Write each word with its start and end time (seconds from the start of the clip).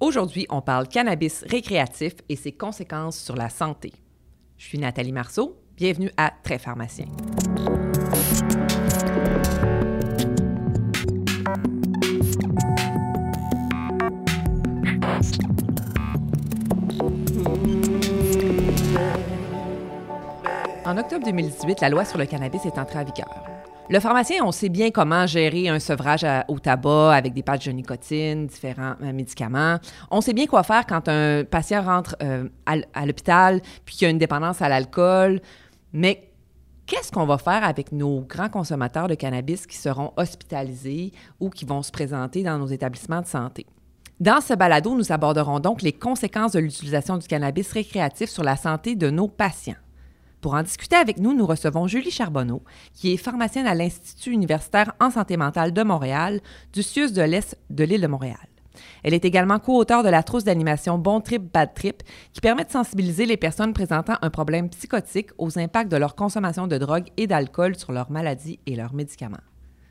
Aujourd'hui, 0.00 0.46
on 0.48 0.60
parle 0.60 0.86
cannabis 0.86 1.44
récréatif 1.48 2.14
et 2.28 2.36
ses 2.36 2.52
conséquences 2.52 3.18
sur 3.18 3.34
la 3.34 3.48
santé. 3.48 3.92
Je 4.56 4.64
suis 4.64 4.78
Nathalie 4.78 5.10
Marceau. 5.10 5.56
Bienvenue 5.76 6.12
à 6.16 6.32
Très 6.44 6.58
Pharmacien. 6.58 7.06
En 20.84 20.96
octobre 20.96 21.24
2018, 21.24 21.80
la 21.80 21.88
loi 21.88 22.04
sur 22.04 22.18
le 22.18 22.26
cannabis 22.26 22.64
est 22.64 22.78
entrée 22.78 23.00
en 23.00 23.04
vigueur. 23.04 23.57
Le 23.90 24.00
pharmacien, 24.00 24.44
on 24.44 24.52
sait 24.52 24.68
bien 24.68 24.90
comment 24.90 25.26
gérer 25.26 25.70
un 25.70 25.78
sevrage 25.78 26.26
au 26.48 26.58
tabac 26.58 27.14
avec 27.14 27.32
des 27.32 27.42
patchs 27.42 27.68
de 27.68 27.72
nicotine, 27.72 28.46
différents 28.46 28.96
euh, 29.02 29.14
médicaments. 29.14 29.78
On 30.10 30.20
sait 30.20 30.34
bien 30.34 30.46
quoi 30.46 30.62
faire 30.62 30.84
quand 30.86 31.08
un 31.08 31.42
patient 31.44 31.82
rentre 31.82 32.14
euh, 32.22 32.50
à, 32.66 33.06
l'hôpital 33.06 33.62
puis 33.86 33.96
qu'il 33.96 34.06
a 34.08 34.10
une 34.10 34.18
dépendance 34.18 34.60
à 34.60 34.68
l'alcool. 34.68 35.40
Mais 35.94 36.30
qu'est-ce 36.84 37.10
qu'on 37.10 37.24
va 37.24 37.38
faire 37.38 37.64
avec 37.64 37.90
nos 37.90 38.20
grands 38.20 38.50
consommateurs 38.50 39.08
de 39.08 39.14
cannabis 39.14 39.66
qui 39.66 39.78
seront 39.78 40.12
hospitalisés 40.18 41.12
ou 41.40 41.48
qui 41.48 41.64
vont 41.64 41.82
se 41.82 41.90
présenter 41.90 42.42
dans 42.42 42.58
nos 42.58 42.66
établissements 42.66 43.22
de 43.22 43.26
santé? 43.26 43.64
Dans 44.20 44.42
ce 44.42 44.52
balado, 44.52 44.94
nous 44.96 45.12
aborderons 45.12 45.60
donc 45.60 45.80
les 45.80 45.94
conséquences 45.94 46.52
de 46.52 46.58
l'utilisation 46.58 47.16
du 47.16 47.26
cannabis 47.26 47.72
récréatif 47.72 48.28
sur 48.28 48.44
la 48.44 48.56
santé 48.56 48.96
de 48.96 49.08
nos 49.08 49.28
patients. 49.28 49.76
Pour 50.40 50.54
en 50.54 50.62
discuter 50.62 50.96
avec 50.96 51.18
nous, 51.18 51.34
nous 51.34 51.46
recevons 51.46 51.88
Julie 51.88 52.12
Charbonneau, 52.12 52.62
qui 52.94 53.12
est 53.12 53.16
pharmacienne 53.16 53.66
à 53.66 53.74
l'Institut 53.74 54.30
universitaire 54.30 54.92
en 55.00 55.10
santé 55.10 55.36
mentale 55.36 55.72
de 55.72 55.82
Montréal, 55.82 56.40
du 56.72 56.82
CIUS 56.82 57.12
de 57.12 57.22
l'Est 57.22 57.58
de 57.70 57.84
l'île 57.84 58.02
de 58.02 58.06
Montréal. 58.06 58.36
Elle 59.02 59.14
est 59.14 59.24
également 59.24 59.58
co-auteure 59.58 60.04
de 60.04 60.08
la 60.08 60.22
trousse 60.22 60.44
d'animation 60.44 60.98
Bon 60.98 61.20
Trip, 61.20 61.52
Bad 61.52 61.74
Trip, 61.74 62.02
qui 62.32 62.40
permet 62.40 62.64
de 62.64 62.70
sensibiliser 62.70 63.26
les 63.26 63.36
personnes 63.36 63.72
présentant 63.72 64.14
un 64.22 64.30
problème 64.30 64.68
psychotique 64.70 65.30
aux 65.38 65.58
impacts 65.58 65.90
de 65.90 65.96
leur 65.96 66.14
consommation 66.14 66.68
de 66.68 66.78
drogue 66.78 67.08
et 67.16 67.26
d'alcool 67.26 67.76
sur 67.76 67.90
leur 67.90 68.10
maladie 68.10 68.60
et 68.66 68.76
leurs 68.76 68.94
médicaments. 68.94 69.38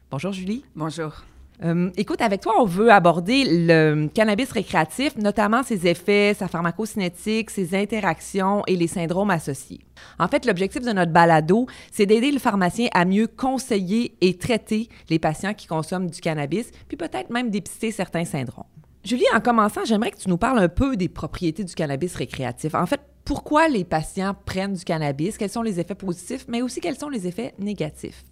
Bonjour 0.10 0.32
Julie. 0.32 0.64
Bonjour. 0.76 1.26
Euh, 1.64 1.90
écoute, 1.98 2.22
avec 2.22 2.42
toi, 2.42 2.54
on 2.60 2.66
veut 2.66 2.92
aborder 2.92 3.44
le 3.46 4.08
cannabis 4.14 4.52
récréatif, 4.52 5.18
notamment 5.18 5.64
ses 5.64 5.88
effets, 5.88 6.36
sa 6.38 6.48
pharmacocinétique, 6.48 7.50
ses 7.50 7.76
interactions 7.76 8.64
et 8.68 8.76
les 8.76 8.88
syndromes 8.88 9.32
associés. 9.32 9.82
En 10.20 10.28
fait, 10.28 10.46
l'objectif 10.46 10.84
de 10.84 10.92
notre 10.92 11.12
balado, 11.12 11.66
c'est 11.92 12.06
d'aider 12.06 12.32
le 12.32 12.40
pharmacien 12.40 12.90
à 12.94 13.06
mieux 13.06 13.28
conseiller 13.28 14.16
et 14.22 14.38
traiter 14.38 14.90
les 15.10 15.18
patients 15.18 15.56
qui 15.56 15.66
consomment 15.66 16.10
du 16.10 16.22
cannabis, 16.22 16.70
puis 16.88 16.98
peut-être 16.98 17.32
même 17.32 17.50
dépister 17.50 17.92
certains 17.92 18.26
syndromes. 18.26 18.66
Julie, 19.04 19.26
en 19.34 19.40
commençant, 19.40 19.86
j'aimerais 19.86 20.12
que 20.12 20.18
tu 20.18 20.30
nous 20.30 20.38
parles 20.38 20.60
un 20.60 20.70
peu 20.70 20.96
des 20.96 21.10
propriétés 21.10 21.64
du 21.64 21.74
cannabis 21.74 22.14
récréatif. 22.16 22.76
En 22.76 22.86
fait, 22.86 23.02
pourquoi 23.26 23.68
les 23.68 23.84
patients 23.84 24.36
prennent 24.46 24.74
du 24.74 24.84
cannabis, 24.84 25.38
quels 25.38 25.50
sont 25.50 25.62
les 25.64 25.80
effets 25.80 25.96
positifs, 25.96 26.46
mais 26.48 26.62
aussi 26.62 26.82
quels 26.82 26.98
sont 26.98 27.10
les 27.10 27.26
effets 27.26 27.54
négatifs? 27.58 28.24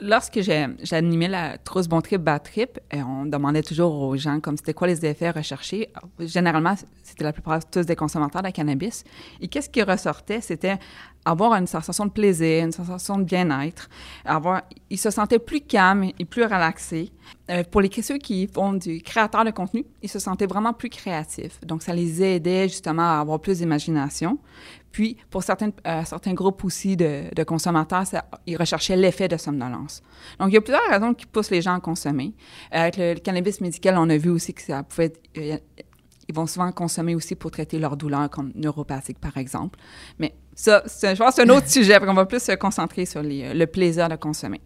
Lorsque 0.00 0.40
j'animais 0.40 1.28
la 1.28 1.58
trousse 1.58 1.88
Bon 1.88 2.00
Trip, 2.00 2.22
Bad 2.22 2.42
Trip, 2.42 2.78
et 2.92 3.02
on 3.02 3.26
demandait 3.26 3.62
toujours 3.62 3.94
aux 3.94 4.16
gens 4.16 4.40
comme 4.40 4.56
c'était 4.56 4.74
quoi 4.74 4.86
les 4.86 5.04
effets 5.04 5.30
recherchés. 5.30 5.88
Généralement, 6.18 6.74
c'était 7.02 7.24
la 7.24 7.32
plupart 7.32 7.64
tous 7.68 7.86
des 7.86 7.96
consommateurs 7.96 8.42
de 8.42 8.50
cannabis. 8.50 9.04
Et 9.40 9.48
qu'est-ce 9.48 9.68
qui 9.68 9.82
ressortait? 9.82 10.40
C'était 10.40 10.78
avoir 11.26 11.54
une 11.54 11.66
sensation 11.66 12.06
de 12.06 12.10
plaisir, 12.10 12.64
une 12.64 12.72
sensation 12.72 13.18
de 13.18 13.24
bien-être, 13.24 13.88
avoir, 14.24 14.62
ils 14.90 14.98
se 14.98 15.10
sentaient 15.10 15.40
plus 15.40 15.60
calmes 15.60 16.10
et 16.18 16.24
plus 16.24 16.44
relaxés. 16.44 17.10
Euh, 17.50 17.64
pour 17.64 17.80
les 17.80 17.90
ceux 18.02 18.18
qui 18.18 18.46
font 18.46 18.72
du 18.72 19.02
créateur 19.02 19.44
de 19.44 19.50
contenu, 19.50 19.84
ils 20.02 20.08
se 20.08 20.20
sentaient 20.20 20.46
vraiment 20.46 20.72
plus 20.72 20.88
créatifs. 20.88 21.60
Donc, 21.64 21.82
ça 21.82 21.92
les 21.92 22.22
aidait 22.22 22.68
justement 22.68 23.16
à 23.16 23.20
avoir 23.20 23.40
plus 23.40 23.58
d'imagination. 23.58 24.38
Puis, 24.96 25.18
pour 25.28 25.42
certains, 25.42 25.72
euh, 25.86 26.04
certains 26.06 26.32
groupes 26.32 26.64
aussi 26.64 26.96
de, 26.96 27.24
de 27.34 27.44
consommateurs, 27.44 28.04
ils 28.46 28.56
recherchaient 28.56 28.96
l'effet 28.96 29.28
de 29.28 29.36
somnolence. 29.36 30.02
Donc, 30.40 30.48
il 30.48 30.54
y 30.54 30.56
a 30.56 30.62
plusieurs 30.62 30.88
raisons 30.88 31.12
qui 31.12 31.26
poussent 31.26 31.50
les 31.50 31.60
gens 31.60 31.74
à 31.74 31.80
consommer. 31.80 32.32
Euh, 32.72 32.78
avec 32.78 32.96
le, 32.96 33.14
cannabis 33.16 33.60
médical, 33.60 33.98
on 33.98 34.08
a 34.08 34.16
vu 34.16 34.30
aussi 34.30 34.54
que 34.54 34.62
ça 34.62 34.82
pouvait 34.84 35.12
être, 35.12 35.20
ils 36.26 36.34
vont 36.34 36.46
souvent 36.46 36.72
consommer 36.72 37.14
aussi 37.14 37.34
pour 37.34 37.50
traiter 37.50 37.78
leurs 37.78 37.98
douleurs, 37.98 38.30
comme 38.30 38.52
neuropathiques, 38.54 39.18
par 39.18 39.36
exemple. 39.36 39.78
Mais 40.18 40.34
ça, 40.54 40.82
je 40.86 41.14
pense 41.14 41.34
que 41.36 41.42
c'est 41.42 41.42
un 41.42 41.54
autre 41.54 41.68
sujet, 41.70 41.98
on 42.00 42.14
va 42.14 42.24
plus 42.24 42.42
se 42.42 42.52
concentrer 42.52 43.04
sur 43.04 43.20
les, 43.20 43.52
le 43.52 43.66
plaisir 43.66 44.08
de 44.08 44.16
consommer. 44.16 44.62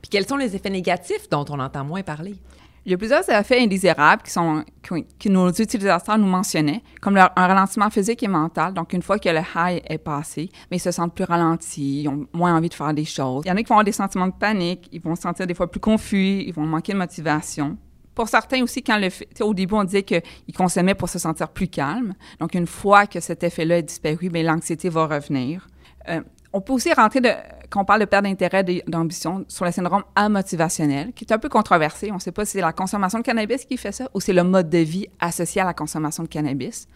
Puis 0.00 0.08
quels 0.08 0.26
sont 0.26 0.38
les 0.38 0.56
effets 0.56 0.70
négatifs 0.70 1.28
dont 1.28 1.44
on 1.50 1.60
entend 1.60 1.84
moins 1.84 2.02
parler? 2.02 2.36
Il 2.86 2.92
y 2.92 2.94
a 2.94 2.98
plusieurs 2.98 3.28
effets 3.28 3.60
indésirables 3.60 4.22
qui 4.22 4.30
sont 4.30 4.64
que 4.80 5.28
nos 5.28 5.50
utilisateurs 5.50 6.18
nous 6.18 6.28
mentionnaient, 6.28 6.84
comme 7.00 7.16
un 7.16 7.28
ralentissement 7.34 7.90
physique 7.90 8.22
et 8.22 8.28
mental. 8.28 8.74
Donc, 8.74 8.92
une 8.92 9.02
fois 9.02 9.18
que 9.18 9.28
le 9.28 9.40
high 9.40 9.82
est 9.84 9.98
passé, 9.98 10.50
mais 10.70 10.76
ils 10.76 10.80
se 10.80 10.92
sentent 10.92 11.12
plus 11.12 11.24
ralentis, 11.24 12.02
ils 12.02 12.08
ont 12.08 12.28
moins 12.32 12.56
envie 12.56 12.68
de 12.68 12.74
faire 12.74 12.94
des 12.94 13.04
choses. 13.04 13.42
Il 13.44 13.48
y 13.48 13.50
en 13.50 13.56
a 13.56 13.58
qui 13.58 13.64
vont 13.64 13.74
avoir 13.74 13.84
des 13.84 13.90
sentiments 13.90 14.28
de 14.28 14.34
panique, 14.38 14.88
ils 14.92 15.00
vont 15.00 15.16
se 15.16 15.22
sentir 15.22 15.48
des 15.48 15.54
fois 15.54 15.68
plus 15.68 15.80
confus, 15.80 16.44
ils 16.46 16.54
vont 16.54 16.64
manquer 16.64 16.92
de 16.92 16.98
motivation. 16.98 17.76
Pour 18.14 18.28
certains 18.28 18.62
aussi, 18.62 18.84
quand 18.84 18.98
le 18.98 19.08
au 19.42 19.52
début, 19.52 19.74
on 19.74 19.82
disait 19.82 20.04
qu'ils 20.04 20.22
consommaient 20.56 20.94
pour 20.94 21.08
se 21.08 21.18
sentir 21.18 21.48
plus 21.48 21.66
calme. 21.66 22.14
Donc, 22.38 22.54
une 22.54 22.68
fois 22.68 23.08
que 23.08 23.18
cet 23.18 23.42
effet-là 23.42 23.78
est 23.78 23.82
disparu, 23.82 24.30
bien, 24.30 24.44
l'anxiété 24.44 24.90
va 24.90 25.08
revenir. 25.08 25.66
Euh, 26.08 26.20
on 26.56 26.62
peut 26.62 26.72
aussi 26.72 26.90
rentrer, 26.94 27.20
de, 27.20 27.28
quand 27.68 27.82
on 27.82 27.84
parle 27.84 28.00
de 28.00 28.06
perte 28.06 28.24
d'intérêt 28.24 28.64
d'ambition, 28.86 29.44
sur 29.46 29.66
le 29.66 29.72
syndrome 29.72 30.04
amotivationnel, 30.14 31.12
qui 31.12 31.24
est 31.24 31.32
un 31.32 31.38
peu 31.38 31.50
controversé. 31.50 32.10
On 32.10 32.14
ne 32.14 32.18
sait 32.18 32.32
pas 32.32 32.46
si 32.46 32.52
c'est 32.52 32.62
la 32.62 32.72
consommation 32.72 33.18
de 33.18 33.24
cannabis 33.24 33.66
qui 33.66 33.76
fait 33.76 33.92
ça 33.92 34.08
ou 34.14 34.20
c'est 34.20 34.32
le 34.32 34.42
mode 34.42 34.70
de 34.70 34.78
vie 34.78 35.06
associé 35.20 35.60
à 35.60 35.66
la 35.66 35.74
consommation 35.74 36.22
de 36.22 36.28
cannabis. 36.28 36.88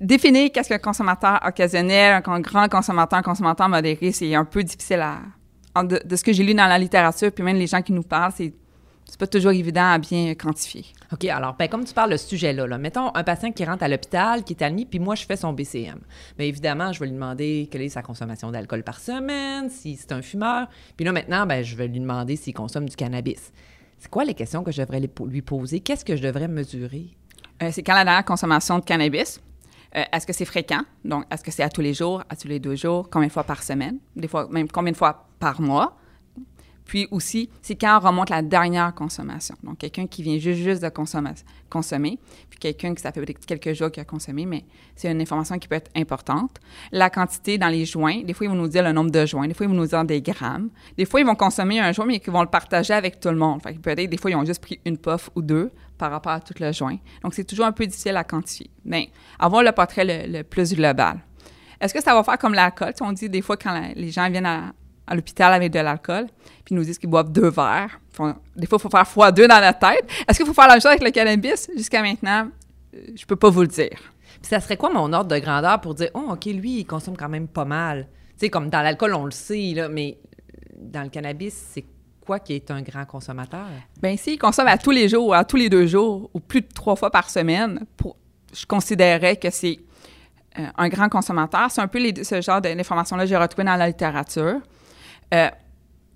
Définir 0.00 0.50
qu'est-ce 0.52 0.68
qu'un 0.68 0.78
consommateur 0.78 1.38
occasionnel, 1.46 2.20
un 2.26 2.40
grand 2.40 2.68
consommateur, 2.68 3.20
un 3.20 3.22
consommateur 3.22 3.68
modéré, 3.68 4.10
c'est 4.10 4.34
un 4.34 4.44
peu 4.44 4.64
difficile 4.64 5.02
à... 5.02 5.18
De, 5.84 6.16
ce 6.16 6.24
que 6.24 6.32
j'ai 6.32 6.42
lu 6.42 6.54
dans 6.54 6.66
la 6.66 6.78
littérature, 6.78 7.30
puis 7.30 7.44
même 7.44 7.58
les 7.58 7.66
gens 7.68 7.82
qui 7.82 7.92
nous 7.92 8.02
parlent, 8.02 8.32
c'est 8.34 8.52
c'est 9.04 9.20
pas 9.20 9.26
toujours 9.28 9.52
évident 9.52 9.92
à 9.92 9.98
bien 9.98 10.34
quantifier. 10.34 10.84
OK, 11.12 11.24
alors, 11.26 11.54
ben, 11.54 11.68
comme 11.68 11.84
tu 11.84 11.94
parles 11.94 12.10
de 12.10 12.16
ce 12.16 12.28
sujet-là, 12.28 12.66
là, 12.66 12.78
mettons 12.78 13.14
un 13.14 13.22
patient 13.22 13.52
qui 13.52 13.64
rentre 13.64 13.84
à 13.84 13.88
l'hôpital, 13.88 14.42
qui 14.42 14.54
est 14.54 14.62
admis, 14.62 14.86
puis 14.86 14.98
moi, 14.98 15.14
je 15.14 15.24
fais 15.24 15.36
son 15.36 15.52
BCM. 15.52 16.00
Bien 16.36 16.46
évidemment, 16.46 16.92
je 16.92 17.00
vais 17.00 17.06
lui 17.06 17.12
demander 17.12 17.68
quelle 17.70 17.82
est 17.82 17.88
sa 17.88 18.02
consommation 18.02 18.50
d'alcool 18.50 18.82
par 18.82 18.98
semaine, 18.98 19.70
si 19.70 19.96
c'est 19.96 20.12
un 20.12 20.22
fumeur. 20.22 20.68
Puis 20.96 21.04
là, 21.04 21.12
maintenant, 21.12 21.46
ben, 21.46 21.62
je 21.62 21.76
vais 21.76 21.86
lui 21.86 22.00
demander 22.00 22.36
s'il 22.36 22.54
consomme 22.54 22.88
du 22.88 22.96
cannabis. 22.96 23.52
C'est 23.98 24.10
quoi 24.10 24.24
les 24.24 24.34
questions 24.34 24.62
que 24.62 24.72
je 24.72 24.82
devrais 24.82 25.00
lui 25.00 25.42
poser? 25.42 25.80
Qu'est-ce 25.80 26.04
que 26.04 26.16
je 26.16 26.22
devrais 26.22 26.48
mesurer? 26.48 27.06
Euh, 27.62 27.70
c'est 27.72 27.82
quand 27.82 27.94
la 27.94 28.04
dernière 28.04 28.24
consommation 28.24 28.78
de 28.78 28.84
cannabis? 28.84 29.40
Euh, 29.96 30.02
est-ce 30.12 30.26
que 30.26 30.32
c'est 30.32 30.44
fréquent? 30.44 30.82
Donc, 31.04 31.24
est-ce 31.30 31.42
que 31.42 31.50
c'est 31.50 31.62
à 31.62 31.70
tous 31.70 31.80
les 31.80 31.94
jours, 31.94 32.22
à 32.28 32.36
tous 32.36 32.48
les 32.48 32.58
deux 32.58 32.76
jours, 32.76 33.08
combien 33.10 33.28
de 33.28 33.32
fois 33.32 33.44
par 33.44 33.62
semaine? 33.62 33.98
Des 34.14 34.28
fois, 34.28 34.48
même 34.50 34.68
combien 34.68 34.92
de 34.92 34.96
fois 34.96 35.26
par 35.38 35.60
mois? 35.60 35.96
Puis 36.86 37.08
aussi, 37.10 37.50
c'est 37.62 37.74
quand 37.74 37.98
on 38.00 38.06
remonte 38.06 38.30
la 38.30 38.42
dernière 38.42 38.94
consommation. 38.94 39.56
Donc, 39.64 39.78
quelqu'un 39.78 40.06
qui 40.06 40.22
vient 40.22 40.38
juste, 40.38 40.62
juste 40.62 40.82
de 40.82 40.88
consommer, 41.68 42.18
puis 42.48 42.58
quelqu'un 42.60 42.94
qui 42.94 43.02
ça 43.02 43.10
fait 43.10 43.34
quelques 43.44 43.72
jours 43.72 43.90
qui 43.90 43.98
a 43.98 44.04
consommé, 44.04 44.46
mais 44.46 44.64
c'est 44.94 45.10
une 45.10 45.20
information 45.20 45.58
qui 45.58 45.66
peut 45.66 45.74
être 45.74 45.90
importante. 45.96 46.60
La 46.92 47.10
quantité 47.10 47.58
dans 47.58 47.68
les 47.68 47.84
joints, 47.84 48.22
des 48.22 48.32
fois, 48.32 48.46
ils 48.46 48.50
vont 48.50 48.54
nous 48.54 48.68
dire 48.68 48.84
le 48.84 48.92
nombre 48.92 49.10
de 49.10 49.26
joints, 49.26 49.48
des 49.48 49.54
fois, 49.54 49.66
ils 49.66 49.68
vont 49.68 49.74
nous 49.74 49.86
dire 49.86 50.04
des 50.04 50.22
grammes. 50.22 50.70
Des 50.96 51.04
fois, 51.04 51.20
ils 51.20 51.26
vont 51.26 51.34
consommer 51.34 51.80
un 51.80 51.90
joint, 51.92 52.06
mais 52.06 52.22
ils 52.24 52.32
vont 52.32 52.42
le 52.42 52.48
partager 52.48 52.94
avec 52.94 53.18
tout 53.18 53.30
le 53.30 53.36
monde. 53.36 53.60
Peut-être, 53.62 54.08
des 54.08 54.16
fois, 54.16 54.30
ils 54.30 54.36
ont 54.36 54.44
juste 54.44 54.62
pris 54.62 54.80
une 54.84 54.96
puff 54.96 55.28
ou 55.34 55.42
deux 55.42 55.72
par 55.98 56.12
rapport 56.12 56.32
à 56.32 56.40
tout 56.40 56.54
le 56.60 56.70
joint. 56.70 56.98
Donc, 57.22 57.34
c'est 57.34 57.44
toujours 57.44 57.66
un 57.66 57.72
peu 57.72 57.84
difficile 57.84 58.16
à 58.16 58.22
quantifier. 58.22 58.70
Mais 58.84 59.10
avoir 59.40 59.64
le 59.64 59.72
portrait 59.72 60.04
le, 60.28 60.42
plus 60.44 60.72
global. 60.72 61.18
Est-ce 61.80 61.92
que 61.92 62.02
ça 62.02 62.14
va 62.14 62.22
faire 62.22 62.38
comme 62.38 62.54
l'alcool? 62.54 62.92
On 63.00 63.12
dit 63.12 63.28
des 63.28 63.42
fois 63.42 63.56
quand 63.56 63.90
les 63.94 64.10
gens 64.10 64.30
viennent 64.30 64.46
à, 64.46 64.72
à 65.06 65.14
l'hôpital 65.14 65.52
avec 65.52 65.72
de 65.72 65.78
l'alcool, 65.78 66.26
puis 66.64 66.74
ils 66.74 66.76
nous 66.76 66.84
disent 66.84 66.98
qu'ils 66.98 67.10
boivent 67.10 67.30
deux 67.30 67.48
verres. 67.48 68.00
des 68.56 68.66
fois, 68.66 68.78
il 68.78 68.82
faut 68.82 68.90
faire 68.90 69.06
fois 69.06 69.30
deux 69.32 69.46
dans 69.46 69.60
la 69.60 69.72
tête. 69.72 70.08
Est-ce 70.28 70.38
qu'il 70.38 70.46
faut 70.46 70.54
faire 70.54 70.66
la 70.66 70.74
même 70.74 70.80
chose 70.80 70.92
avec 70.92 71.04
le 71.04 71.10
cannabis? 71.10 71.68
Jusqu'à 71.76 72.02
maintenant, 72.02 72.48
euh, 72.94 72.98
je 73.14 73.24
peux 73.24 73.36
pas 73.36 73.50
vous 73.50 73.62
le 73.62 73.68
dire. 73.68 73.98
Puis 74.42 74.50
ça 74.50 74.60
serait 74.60 74.76
quoi 74.76 74.90
mon 74.90 75.12
ordre 75.12 75.30
de 75.30 75.38
grandeur 75.38 75.80
pour 75.80 75.94
dire, 75.94 76.10
oh, 76.14 76.30
OK, 76.30 76.44
lui, 76.46 76.80
il 76.80 76.84
consomme 76.84 77.16
quand 77.16 77.28
même 77.28 77.48
pas 77.48 77.64
mal? 77.64 78.08
Tu 78.30 78.40
sais, 78.40 78.48
comme 78.50 78.68
dans 78.68 78.82
l'alcool, 78.82 79.14
on 79.14 79.24
le 79.24 79.30
sait, 79.30 79.72
là, 79.74 79.88
mais 79.88 80.18
dans 80.76 81.02
le 81.02 81.08
cannabis, 81.08 81.54
c'est 81.72 81.84
quoi 82.20 82.40
qui 82.40 82.54
est 82.54 82.70
un 82.70 82.82
grand 82.82 83.06
consommateur? 83.06 83.66
Bien, 84.02 84.16
s'il 84.16 84.38
consomme 84.38 84.66
à 84.66 84.76
tous 84.76 84.90
les 84.90 85.08
jours 85.08 85.28
ou 85.28 85.32
à 85.32 85.44
tous 85.44 85.56
les 85.56 85.70
deux 85.70 85.86
jours 85.86 86.28
ou 86.34 86.40
plus 86.40 86.60
de 86.60 86.68
trois 86.74 86.96
fois 86.96 87.10
par 87.10 87.30
semaine, 87.30 87.86
pour, 87.96 88.16
je 88.52 88.66
considérerais 88.66 89.36
que 89.36 89.50
c'est 89.50 89.78
euh, 90.58 90.66
un 90.76 90.88
grand 90.88 91.08
consommateur. 91.08 91.70
C'est 91.70 91.80
un 91.80 91.88
peu 91.88 92.00
ce 92.22 92.40
genre 92.40 92.60
d'informations-là 92.60 93.24
que 93.24 93.28
j'ai 93.28 93.36
retrouvé 93.36 93.64
dans 93.64 93.76
la 93.76 93.86
littérature. 93.86 94.60
Euh, 95.34 95.48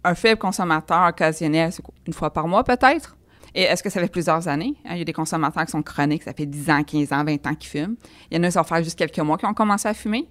un 0.04 0.14
faible 0.14 0.38
consommateur 0.38 1.08
occasionnel, 1.08 1.72
c'est 1.72 1.82
une 2.06 2.12
fois 2.12 2.32
par 2.32 2.48
mois 2.48 2.64
peut-être? 2.64 3.16
Et 3.54 3.62
est-ce 3.62 3.82
que 3.82 3.90
ça 3.90 4.00
fait 4.00 4.08
plusieurs 4.08 4.46
années? 4.48 4.74
Hein, 4.84 4.92
il 4.92 4.98
y 4.98 5.02
a 5.02 5.04
des 5.04 5.12
consommateurs 5.12 5.64
qui 5.64 5.72
sont 5.72 5.82
chroniques, 5.82 6.22
ça 6.22 6.32
fait 6.32 6.46
10 6.46 6.70
ans, 6.70 6.82
15 6.82 7.12
ans, 7.12 7.24
20 7.24 7.46
ans 7.46 7.54
qu'ils 7.54 7.68
fument. 7.68 7.96
Il 8.30 8.36
y 8.36 8.40
en 8.40 8.44
a 8.44 8.46
qui 8.46 8.52
ça 8.52 8.64
fait 8.64 8.84
juste 8.84 8.98
quelques 8.98 9.18
mois 9.18 9.36
qui 9.36 9.46
ont 9.46 9.54
commencé 9.54 9.88
à 9.88 9.94
fumer. 9.94 10.28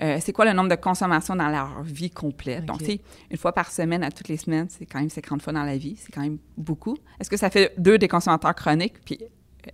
Euh, 0.00 0.18
c'est 0.20 0.32
quoi 0.32 0.44
le 0.44 0.52
nombre 0.52 0.70
de 0.70 0.76
consommations 0.76 1.36
dans 1.36 1.48
leur 1.48 1.82
vie 1.82 2.10
complète? 2.10 2.64
Donc, 2.64 2.78
c'est 2.80 3.00
une 3.30 3.36
fois 3.36 3.52
par 3.52 3.70
semaine 3.70 4.02
à 4.02 4.10
toutes 4.10 4.28
les 4.28 4.38
semaines, 4.38 4.68
c'est 4.70 4.86
quand 4.86 5.00
même 5.00 5.10
50 5.10 5.42
fois 5.42 5.52
dans 5.52 5.64
la 5.64 5.76
vie, 5.76 5.96
c'est 5.98 6.12
quand 6.12 6.22
même 6.22 6.38
beaucoup. 6.56 6.96
Est-ce 7.20 7.28
que 7.28 7.36
ça 7.36 7.50
fait 7.50 7.74
deux 7.76 7.98
des 7.98 8.08
consommateurs 8.08 8.54
chroniques 8.54 9.04
puis 9.04 9.18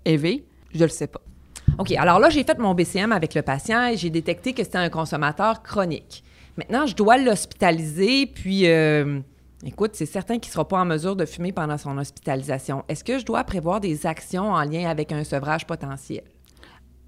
élevés? 0.04 0.44
Je 0.72 0.78
ne 0.78 0.84
le 0.84 0.90
sais 0.90 1.06
pas. 1.06 1.20
OK, 1.78 1.92
alors 1.92 2.18
là, 2.18 2.30
j'ai 2.30 2.42
fait 2.42 2.58
mon 2.58 2.74
BCM 2.74 3.12
avec 3.12 3.34
le 3.34 3.42
patient 3.42 3.86
et 3.86 3.96
j'ai 3.96 4.10
détecté 4.10 4.54
que 4.54 4.64
c'était 4.64 4.78
un 4.78 4.88
consommateur 4.88 5.62
chronique. 5.62 6.24
Maintenant, 6.58 6.86
je 6.86 6.94
dois 6.94 7.16
l'hospitaliser, 7.16 8.26
puis... 8.26 8.66
euh, 8.66 9.20
Écoute, 9.66 9.92
c'est 9.94 10.06
certain 10.06 10.38
qu'il 10.38 10.50
ne 10.50 10.52
sera 10.52 10.68
pas 10.68 10.80
en 10.80 10.84
mesure 10.84 11.16
de 11.16 11.24
fumer 11.24 11.50
pendant 11.50 11.76
son 11.78 11.98
hospitalisation. 11.98 12.84
Est-ce 12.88 13.02
que 13.02 13.18
je 13.18 13.24
dois 13.24 13.42
prévoir 13.42 13.80
des 13.80 14.06
actions 14.06 14.52
en 14.52 14.62
lien 14.62 14.88
avec 14.88 15.10
un 15.10 15.24
sevrage 15.24 15.66
potentiel? 15.66 16.22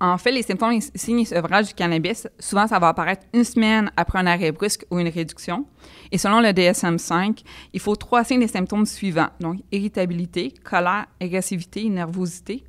En 0.00 0.19
fait, 0.19 0.32
les 0.32 0.43
symptômes 0.43 0.73
et 0.73 0.81
signes 0.97 1.20
et 1.20 1.25
sevrage 1.26 1.69
du 1.69 1.75
cannabis, 1.75 2.26
souvent, 2.41 2.67
ça 2.67 2.81
va 2.81 2.88
apparaître 2.88 3.25
une 3.32 3.44
semaine 3.44 3.93
après 3.97 4.19
un 4.19 4.26
arrêt 4.26 4.50
brusque 4.50 4.85
ou 4.91 4.99
une 4.99 5.08
réduction. 5.08 5.64
Et 6.11 6.19
selon 6.19 6.41
le 6.41 6.49
DSM-5, 6.49 7.44
il 7.73 7.79
faut 7.79 7.94
trois 7.94 8.25
signes 8.25 8.41
des 8.41 8.49
symptômes 8.49 8.87
suivants. 8.87 9.31
Donc, 9.38 9.61
irritabilité, 9.70 10.52
colère, 10.64 11.06
agressivité, 11.20 11.88
nervosité, 11.88 12.64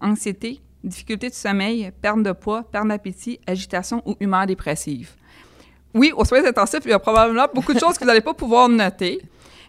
anxiété, 0.00 0.60
difficulté 0.82 1.28
de 1.28 1.34
sommeil, 1.34 1.90
perte 2.00 2.22
de 2.22 2.32
poids, 2.32 2.62
perte 2.62 2.88
d'appétit, 2.88 3.38
agitation 3.46 4.02
ou 4.06 4.16
humeur 4.18 4.46
dépressive. 4.46 5.10
Oui, 5.96 6.12
aux 6.14 6.26
soins 6.26 6.44
intensifs, 6.44 6.82
il 6.84 6.90
y 6.90 6.92
a 6.92 6.98
probablement 6.98 7.46
beaucoup 7.54 7.72
de 7.72 7.78
choses 7.78 7.94
que 7.94 8.00
vous 8.00 8.06
n'allez 8.06 8.20
pas 8.20 8.34
pouvoir 8.34 8.68
noter, 8.68 9.22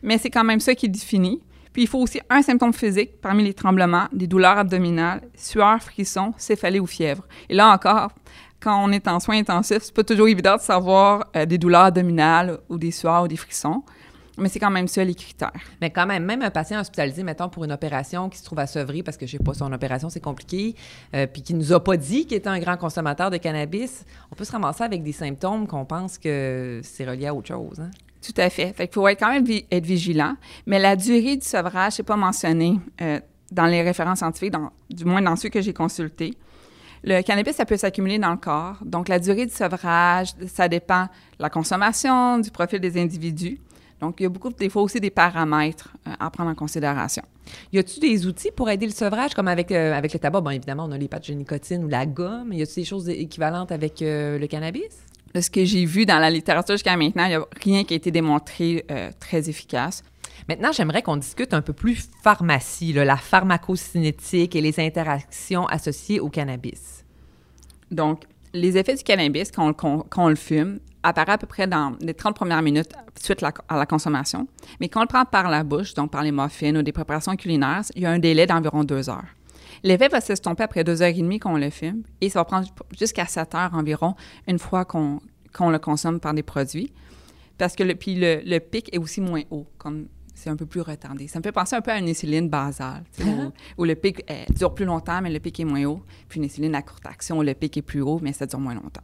mais 0.04 0.18
c'est 0.18 0.30
quand 0.30 0.44
même 0.44 0.60
ça 0.60 0.76
qui 0.76 0.88
est 0.88 0.90
défini. 0.90 1.42
Puis 1.72 1.84
il 1.84 1.88
faut 1.88 2.00
aussi 2.00 2.20
un 2.30 2.42
symptôme 2.42 2.74
physique 2.74 3.22
parmi 3.22 3.46
les 3.46 3.54
tremblements, 3.54 4.08
des 4.12 4.28
douleurs 4.28 4.58
abdominales, 4.58 5.22
sueur, 5.36 5.82
frissons, 5.82 6.34
céphalée 6.38 6.82
ou 6.82 6.86
fièvre. 6.86 7.24
Et 7.48 7.54
là 7.54 7.72
encore, 7.72 8.12
quand 8.60 8.84
on 8.84 8.92
est 8.92 9.08
en 9.08 9.22
soins 9.22 9.38
intensifs, 9.38 9.84
c'est 9.84 9.94
pas 9.94 10.04
toujours 10.04 10.28
évident 10.28 10.58
de 10.58 10.62
savoir 10.62 11.28
euh, 11.34 11.46
des 11.46 11.58
douleurs 11.58 11.84
abdominales 11.84 12.60
ou 12.68 12.78
des 12.78 12.92
sueurs 12.92 13.24
ou 13.24 13.28
des 13.30 13.38
frissons, 13.38 13.84
mais 14.38 14.50
c'est 14.50 14.60
quand 14.60 14.70
même 14.70 14.88
ça 14.88 15.04
les 15.04 15.16
critères. 15.16 15.52
Mais 15.82 15.90
quand 15.90 16.06
même, 16.06 16.24
même 16.24 16.42
un 16.42 16.50
patient 16.52 16.80
hospitalisé, 16.80 17.24
mettons, 17.24 17.50
pour 17.50 17.64
une 17.66 17.72
opération 17.72 18.30
qui 18.30 18.38
se 18.38 18.44
trouve 18.46 18.60
à 18.60 18.68
Sevry, 18.68 19.04
parce 19.04 19.18
que 19.18 19.26
je 19.26 19.34
sais 19.34 19.44
pas, 19.44 19.54
son 19.54 19.72
opération, 19.74 20.10
c'est 20.10 20.20
compliqué, 20.20 20.76
euh, 21.16 21.28
puis 21.28 21.42
qui 21.42 21.54
nous 21.54 21.74
a 21.74 21.84
pas 21.84 21.98
dit 21.98 22.26
qu'il 22.26 22.38
était 22.38 22.50
un 22.50 22.60
grand 22.60 22.78
consommateur 22.78 23.30
de 23.32 23.38
cannabis, 23.38 24.06
on 24.32 24.36
peut 24.36 24.44
se 24.46 24.52
ramasser 24.52 24.84
avec 24.84 25.04
des 25.04 25.12
symptômes 25.12 25.68
qu'on 25.68 25.86
pense 25.86 26.18
que 26.18 26.82
c'est 26.84 27.06
relié 27.06 27.28
à 27.28 27.34
autre 27.34 27.48
chose. 27.48 27.80
Hein? 27.80 27.90
Tout 28.22 28.34
à 28.42 28.50
fait. 28.50 28.74
Fait 28.74 28.88
qu'il 28.88 28.96
faut 28.96 29.08
être 29.08 29.20
quand 29.20 29.32
même 29.32 29.46
vi- 29.46 29.66
être 29.72 29.86
vigilant. 29.86 30.36
Mais 30.66 30.80
la 30.80 30.96
durée 30.96 31.38
du 31.38 31.46
sevrage, 31.46 31.94
c'est 31.94 32.04
pas 32.04 32.16
mentionné 32.18 32.80
euh, 33.02 33.20
dans 33.52 33.66
les 33.68 33.82
références 33.84 34.20
scientifiques, 34.20 34.52
dans- 34.52 34.72
du 34.90 35.06
moins 35.06 35.22
dans 35.22 35.36
ceux 35.36 35.50
que 35.50 35.62
j'ai 35.62 35.74
consultés. 35.74 36.34
Le 37.04 37.22
cannabis, 37.22 37.56
ça 37.56 37.64
peut 37.66 37.78
s'accumuler 37.78 38.18
dans 38.18 38.32
le 38.32 38.38
corps. 38.38 38.78
Donc, 38.84 39.08
la 39.08 39.20
durée 39.20 39.46
du 39.46 39.54
sevrage, 39.54 40.30
ça 40.48 40.68
dépend 40.68 41.04
de 41.04 41.10
la 41.40 41.50
consommation, 41.50 42.40
du 42.40 42.50
profil 42.50 42.80
des 42.80 43.00
individus. 43.00 43.60
Donc, 44.00 44.20
il 44.20 44.24
y 44.24 44.26
a 44.26 44.30
beaucoup, 44.30 44.52
des 44.52 44.70
fois 44.70 44.84
aussi, 44.84 45.00
des 45.00 45.10
paramètres 45.10 45.94
euh, 46.08 46.12
à 46.20 46.30
prendre 46.30 46.52
en 46.52 46.56
considération. 46.56 47.24
Y 47.74 47.80
a-tu 47.80 48.00
des 48.00 48.28
outils 48.28 48.52
pour 48.56 48.70
aider 48.70 48.86
le 48.86 48.92
sevrage, 48.92 49.34
comme 49.34 49.48
avec, 49.48 49.72
euh, 49.72 49.94
avec 49.94 50.14
le 50.14 50.20
tabac? 50.20 50.42
Bon, 50.42 50.52
évidemment, 50.52 50.86
on 50.86 50.92
a 50.92 50.98
les 50.98 51.08
patchs 51.08 51.30
de 51.30 51.34
nicotine 51.34 51.84
ou 51.84 51.88
la 51.88 52.06
gomme. 52.06 52.54
Y 52.54 52.62
a-tu 52.62 52.76
des 52.76 52.86
choses 52.86 53.10
équivalentes 53.10 53.72
avec 53.72 54.02
euh, 54.02 54.38
le 54.38 54.48
cannabis? 54.48 55.04
De 55.34 55.42
ce 55.42 55.50
que 55.50 55.66
j'ai 55.66 55.86
vu 55.86 56.06
dans 56.06 56.20
la 56.20 56.30
littérature 56.30 56.76
jusqu'à 56.76 56.96
maintenant, 56.96 57.26
il 57.26 57.30
n'y 57.30 57.36
a 57.36 57.46
rien 57.62 57.84
qui 57.84 57.94
a 57.94 57.98
été 57.98 58.12
démontré 58.12 58.86
euh, 58.92 59.12
très 59.20 59.50
efficace. 59.50 60.04
Maintenant, 60.48 60.72
j'aimerais 60.72 61.02
qu'on 61.02 61.18
discute 61.18 61.54
un 61.54 61.62
peu 61.62 61.74
plus 61.74 62.08
pharmacie, 62.24 62.94
là, 62.94 63.04
la 63.04 63.18
pharmacocinétique 63.18 64.56
et 64.56 64.62
les 64.62 64.80
interactions 64.80 65.66
associées 65.66 66.20
au 66.20 66.30
cannabis. 66.30 67.04
Donc, 67.92 68.24
les 68.54 68.78
effets 68.78 68.96
du 68.96 69.04
cannabis, 69.04 69.52
on, 69.58 69.74
quand 69.74 70.06
on 70.16 70.30
le 70.30 70.36
fume, 70.36 70.80
apparaissent 71.08 71.36
à 71.36 71.38
peu 71.38 71.48
près 71.48 71.68
dans 71.68 71.96
les 72.02 72.14
30 72.14 72.36
premières 72.36 72.62
minutes 72.62 72.92
suite 73.22 73.42
la- 73.42 73.54
à 73.68 73.78
la 73.78 73.86
consommation. 73.86 74.48
Mais 74.80 74.90
quand 74.90 75.00
on 75.00 75.04
le 75.04 75.08
prend 75.08 75.26
par 75.26 75.50
la 75.50 75.64
bouche, 75.64 75.94
donc 75.94 76.12
par 76.12 76.24
les 76.24 76.32
muffins 76.32 76.76
ou 76.76 76.82
des 76.82 76.92
préparations 76.92 77.36
culinaires, 77.36 77.84
il 77.96 78.02
y 78.04 78.06
a 78.06 78.12
un 78.12 78.20
délai 78.20 78.46
d'environ 78.46 78.84
deux 78.84 79.10
heures. 79.10 79.26
L'effet 79.84 80.08
va 80.08 80.22
s'estomper 80.22 80.64
après 80.64 80.84
deux 80.84 81.02
heures 81.02 81.10
et 81.10 81.14
demie 81.22 81.40
qu'on 81.40 81.58
le 81.58 81.70
fume 81.70 82.04
et 82.22 82.30
ça 82.30 82.40
va 82.40 82.46
prendre 82.46 82.68
jusqu'à 82.98 83.26
sept 83.26 83.54
heures 83.56 83.74
environ 83.74 84.16
une 84.48 84.58
fois 84.60 84.86
qu'on 84.86 85.20
le 85.70 85.78
consomme 85.80 86.20
par 86.20 86.34
des 86.34 86.44
produits. 86.44 86.92
Parce 87.58 87.76
que 87.76 87.84
le, 87.84 87.96
puis 87.96 88.16
le, 88.16 88.42
le 88.46 88.60
pic 88.60 88.94
est 88.94 89.00
aussi 89.00 89.20
moins 89.22 89.42
haut, 89.50 89.66
comme 89.80 90.08
c'est 90.36 90.52
un 90.52 90.56
peu 90.56 90.68
plus 90.68 90.82
retardé. 90.82 91.28
Ça 91.28 91.40
me 91.40 91.44
fait 91.44 91.52
penser 91.52 91.76
un 91.76 91.82
peu 91.82 91.90
à 91.90 91.98
une 91.98 92.08
insuline 92.08 92.48
basale, 92.50 93.04
tu 93.16 93.24
sais, 93.24 93.30
où, 93.30 93.52
où 93.82 93.86
le 93.86 93.96
pic 93.96 94.24
euh, 94.30 94.46
dure 94.50 94.76
plus 94.76 94.86
longtemps, 94.86 95.20
mais 95.24 95.32
le 95.32 95.40
pic 95.40 95.60
est 95.60 95.66
moins 95.66 95.84
haut. 95.86 96.04
Puis 96.30 96.40
une 96.40 96.46
insuline 96.46 96.76
à 96.76 96.84
courte 96.84 97.06
action, 97.08 97.40
où 97.40 97.42
le 97.44 97.56
pic 97.56 97.76
est 97.78 97.82
plus 97.82 98.02
haut, 98.02 98.20
mais 98.22 98.34
ça 98.34 98.46
dure 98.46 98.60
moins 98.60 98.76
longtemps. 98.76 99.02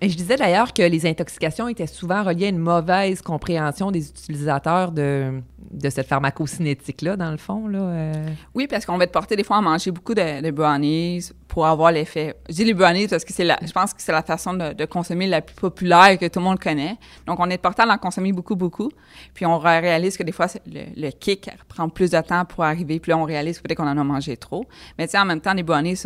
Mais 0.00 0.08
je 0.08 0.16
disais 0.16 0.36
d'ailleurs 0.36 0.72
que 0.72 0.82
les 0.82 1.06
intoxications 1.06 1.68
étaient 1.68 1.86
souvent 1.86 2.22
reliées 2.22 2.46
à 2.46 2.48
une 2.50 2.58
mauvaise 2.58 3.22
compréhension 3.22 3.90
des 3.90 4.08
utilisateurs 4.08 4.92
de, 4.92 5.40
de 5.70 5.90
cette 5.90 6.06
pharmacocinétique-là, 6.06 7.16
dans 7.16 7.30
le 7.30 7.36
fond. 7.36 7.64
Euh. 7.72 8.12
Oui, 8.54 8.66
parce 8.66 8.86
qu'on 8.86 8.96
va 8.96 9.04
être 9.04 9.12
porté 9.12 9.36
des 9.36 9.44
fois 9.44 9.56
à 9.56 9.60
manger 9.60 9.90
beaucoup 9.90 10.14
de, 10.14 10.42
de 10.42 10.50
brownies 10.50 11.30
pour 11.48 11.66
avoir 11.66 11.92
l'effet. 11.92 12.34
Je 12.48 12.54
dis 12.54 12.64
les 12.64 12.74
brownies 12.74 13.08
parce 13.08 13.24
que 13.24 13.32
c'est 13.32 13.44
la, 13.44 13.58
je 13.64 13.72
pense 13.72 13.94
que 13.94 14.02
c'est 14.02 14.12
la 14.12 14.22
façon 14.22 14.54
de, 14.54 14.84
consommer 14.86 15.26
la 15.26 15.40
plus 15.40 15.54
populaire 15.54 16.18
que 16.18 16.26
tout 16.26 16.40
le 16.40 16.44
monde 16.44 16.58
connaît. 16.58 16.96
Donc, 17.26 17.38
on 17.40 17.48
est 17.50 17.58
porté 17.58 17.82
à 17.82 17.88
en 17.88 17.98
consommer 17.98 18.32
beaucoup, 18.32 18.56
beaucoup. 18.56 18.90
Puis, 19.32 19.46
on 19.46 19.58
ré- 19.58 19.80
réalise 19.80 20.16
que 20.16 20.22
des 20.22 20.32
fois, 20.32 20.46
le, 20.66 21.10
kick 21.10 21.50
prend 21.68 21.88
plus 21.88 22.10
de 22.10 22.20
temps 22.20 22.44
pour 22.44 22.64
arriver. 22.64 22.98
Puis 23.00 23.10
là, 23.10 23.18
on 23.18 23.24
réalise 23.24 23.60
peut-être 23.60 23.78
qu'on 23.78 23.88
en 23.88 23.96
a 23.96 24.04
mangé 24.04 24.36
trop. 24.36 24.66
Mais 24.98 25.06
tu 25.06 25.12
sais, 25.12 25.18
en 25.18 25.24
même 25.24 25.40
temps, 25.40 25.54
les 25.54 25.62
brownies, 25.62 26.02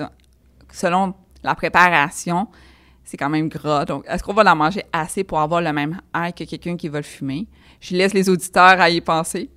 selon 0.72 1.14
la 1.42 1.54
préparation, 1.54 2.48
c'est 3.08 3.16
quand 3.16 3.30
même 3.30 3.48
gras. 3.48 3.86
Donc, 3.86 4.04
est-ce 4.06 4.22
qu'on 4.22 4.34
va 4.34 4.50
en 4.52 4.54
manger 4.56 4.82
assez 4.92 5.24
pour 5.24 5.40
avoir 5.40 5.62
le 5.62 5.72
même 5.72 5.98
air 6.14 6.34
que 6.34 6.44
quelqu'un 6.44 6.76
qui 6.76 6.88
va 6.88 6.98
le 6.98 7.04
fumer? 7.04 7.46
Je 7.80 7.96
laisse 7.96 8.12
les 8.12 8.28
auditeurs 8.28 8.78
à 8.80 8.90
y 8.90 9.00
penser. 9.00 9.48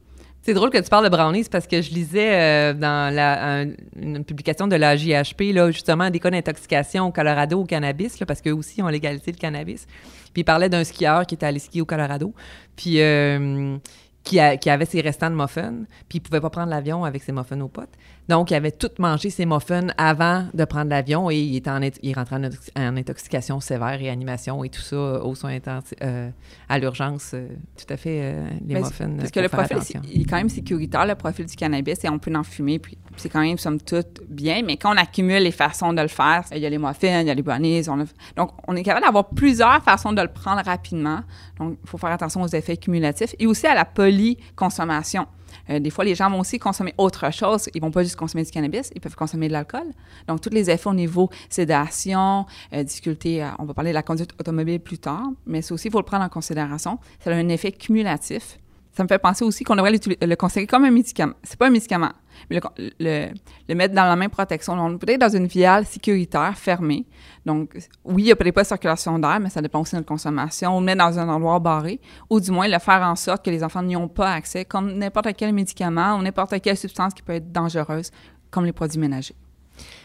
C'est 0.42 0.54
drôle 0.54 0.70
que 0.70 0.78
tu 0.78 0.90
parles 0.90 1.04
de 1.04 1.10
brownies 1.10 1.48
parce 1.52 1.68
que 1.68 1.82
je 1.82 1.92
lisais 1.92 2.32
euh, 2.34 2.74
dans 2.74 3.14
la, 3.14 3.60
un- 3.62 3.68
une 4.02 4.24
publication 4.24 4.68
de 4.68 4.76
la 4.78 4.96
JHP, 4.96 5.54
là, 5.54 5.70
justement, 5.70 6.10
des 6.10 6.20
cas 6.20 6.32
d'intoxication 6.32 7.08
au 7.08 7.12
Colorado 7.12 7.60
au 7.60 7.66
cannabis, 7.66 8.18
parce 8.26 8.42
qu'eux 8.42 8.54
aussi 8.54 8.82
ont 8.82 8.88
légalisé 8.88 9.32
le 9.34 9.38
cannabis. 9.38 9.86
Puis 10.34 10.42
il 10.42 10.44
parlait 10.46 10.70
d'un 10.70 10.84
skieur 10.86 11.26
qui 11.28 11.36
était 11.36 11.46
allé 11.46 11.60
skier 11.60 11.82
au 11.82 11.86
Colorado, 11.86 12.34
puis 12.76 13.02
euh, 13.02 13.78
qui 14.24 14.40
avait 14.40 14.86
ses 14.86 15.02
restants 15.02 15.30
de 15.30 15.36
muffins, 15.36 15.84
puis 16.08 16.18
il 16.18 16.22
pouvait 16.22 16.40
pas 16.42 16.50
prendre 16.50 16.70
l'avion 16.70 17.04
avec 17.04 17.22
ses 17.22 17.32
muffins 17.34 17.60
aux 17.62 17.68
potes. 17.68 17.94
Donc, 18.30 18.52
il 18.52 18.56
avait 18.56 18.72
tout 18.72 18.90
mangé 19.00 19.30
ses 19.30 19.46
muffins 19.46 19.88
avant 19.98 20.46
de 20.54 20.64
prendre 20.64 20.90
l'avion 20.90 21.30
et 21.30 21.38
il, 21.40 21.56
était 21.58 21.70
en, 21.70 21.82
il 21.82 22.14
rentrait 22.14 22.36
en, 22.38 22.44
intox- 22.44 22.70
en 22.78 22.96
intoxication 22.96 23.60
sévère, 23.60 23.98
réanimation 24.00 24.64
et 24.64 24.70
tout 24.70 24.80
ça 24.82 24.96
euh, 24.96 25.20
aux 25.22 25.36
soins 25.36 25.50
intensifs, 25.56 25.98
euh, 26.02 26.30
à 26.70 26.80
l'urgence. 26.80 27.32
euh, 27.34 27.48
tout 27.78 27.92
à 27.94 27.98
fait, 27.98 28.20
euh, 28.22 28.48
les 28.66 28.76
Ben, 28.76 28.84
muffins. 28.84 29.10
Parce 29.18 29.32
que 29.32 29.40
le 29.42 29.50
profil, 29.50 29.78
il 30.14 30.22
est 30.22 30.26
quand 30.26 30.38
même 30.38 30.50
sécuritaire, 30.50 31.06
le 31.06 31.16
profil 31.16 31.46
du 31.46 31.56
cannabis, 31.56 32.04
et 32.06 32.10
on 32.10 32.20
peut 32.20 32.34
en 32.36 32.44
fumer, 32.44 32.80
puis 32.80 32.98
c'est 33.18 33.28
quand 33.28 33.42
même, 33.42 33.58
somme 33.58 33.82
toute, 33.82 34.22
bien. 34.30 34.62
Mais 34.66 34.78
quand 34.78 34.94
on 34.94 34.98
accumule 34.98 35.42
les 35.44 35.52
façons 35.52 35.92
de 35.92 36.02
le 36.02 36.08
faire, 36.08 36.44
il 36.54 36.60
y 36.60 36.66
a 36.66 36.70
les 36.70 36.78
muffins, 36.78 37.22
il 37.22 37.28
y 37.28 37.32
a 37.32 37.34
les 37.34 37.42
brownies, 37.42 37.90
on 37.90 38.00
a- 38.02 38.06
donc 38.38 38.52
on 38.68 38.76
est 38.76 38.84
capable 38.84 39.06
d'avoir 39.06 39.28
plusieurs 39.30 39.84
façons 39.84 40.14
de 40.14 40.22
le 40.22 40.30
prendre 40.30 40.62
rapidement. 40.64 41.22
Donc, 41.60 41.78
il 41.84 41.90
faut 41.90 41.98
faire 41.98 42.12
attention 42.12 42.42
aux 42.44 42.48
effets 42.48 42.78
cumulatifs 42.78 43.36
et 43.40 43.46
aussi 43.48 43.68
à 43.68 43.76
la 43.76 43.84
polyconsommation. 43.86 45.26
Euh, 45.70 45.80
des 45.80 45.90
fois, 45.90 46.04
les 46.04 46.16
gens 46.16 46.30
vont 46.30 46.40
aussi 46.40 46.60
consommer 46.60 46.94
autre 46.98 47.32
chose. 47.34 47.70
Ils 47.74 47.82
vont 47.82 47.92
pas 47.92 48.04
juste 48.04 48.16
consommer 48.16 48.44
du 48.44 48.52
cannabis, 48.52 48.92
ils 48.96 49.02
peuvent 49.02 49.16
consommer 49.16 49.48
de 49.48 49.54
l'alcool. 49.54 49.88
Donc, 50.28 50.42
tous 50.42 50.50
les 50.50 50.70
effets 50.70 50.90
au 50.90 50.94
niveau 50.94 51.30
sédation, 51.50 52.46
euh, 52.74 52.84
difficulté, 52.84 53.48
on 53.60 53.66
va 53.66 53.74
parler 53.74 53.92
de 53.92 53.96
la 53.96 54.04
conduite 54.04 54.32
automobile 54.40 54.80
plus 54.80 54.98
tard, 54.98 55.30
mais 55.46 55.62
ça 55.62 55.74
aussi, 55.74 55.88
il 55.88 55.92
faut 55.92 56.00
le 56.00 56.06
prendre 56.06 56.24
en 56.24 56.30
considération. 56.30 57.00
Ça 57.20 57.32
a 57.32 57.34
un 57.34 57.50
effet 57.50 57.72
cumulatif. 57.72 58.58
Ça 58.94 59.04
me 59.04 59.08
fait 59.08 59.20
penser 59.20 59.46
aussi 59.46 59.64
qu'on 59.64 59.76
devrait 59.76 59.92
le 59.92 60.36
considérer 60.36 60.68
comme 60.68 60.84
un 60.84 60.92
médicament. 60.92 61.34
C'est 61.44 61.58
pas 61.58 61.68
un 61.68 61.70
médicament, 61.70 62.12
mais 62.50 62.60
le, 63.00 63.74
mettre 63.74 63.96
dans 63.96 64.04
la 64.04 64.18
même 64.18 64.30
protection. 64.30 64.74
On 64.74 64.98
peut 64.98 65.10
être 65.10 65.22
dans 65.22 65.34
une 65.34 65.48
viale 65.48 65.86
sécuritaire, 65.86 66.58
fermée. 66.58 67.06
Donc, 67.46 67.74
oui, 68.04 68.24
il 68.24 68.26
n'y 68.26 68.32
a 68.32 68.36
peut-être 68.36 68.54
pas 68.54 68.64
de 68.64 68.68
circulation 68.68 69.18
d'air, 69.18 69.40
mais 69.40 69.50
ça 69.50 69.62
dépend 69.62 69.80
aussi 69.80 69.94
de 69.94 69.98
notre 69.98 70.10
consommation. 70.10 70.76
On 70.76 70.80
le 70.82 70.86
met 70.88 70.96
dans 70.96 71.18
un 71.18 71.30
endroit 71.30 71.60
barré, 71.60 72.02
ou 72.30 72.42
du 72.42 72.52
moins 72.52 72.68
le 72.68 72.80
faire 72.80 73.02
en 73.02 73.16
sorte 73.16 73.46
que 73.46 73.50
les 73.50 73.64
enfants 73.64 73.84
n'y 73.84 73.96
ont 73.96 74.10
pas 74.10 74.34
accès, 74.34 74.66
comme 74.66 74.92
n'importe 74.92 75.30
quel 75.38 75.54
médicament 75.54 76.18
ou 76.18 76.22
n'importe 76.22 76.60
quelle 76.62 76.78
substance 76.78 77.14
qui 77.14 77.22
peut 77.22 77.34
être 77.34 77.52
dangereuse, 77.52 78.12
comme 78.50 78.66
les 78.66 78.74
produits 78.74 79.00
ménagers. 79.00 79.36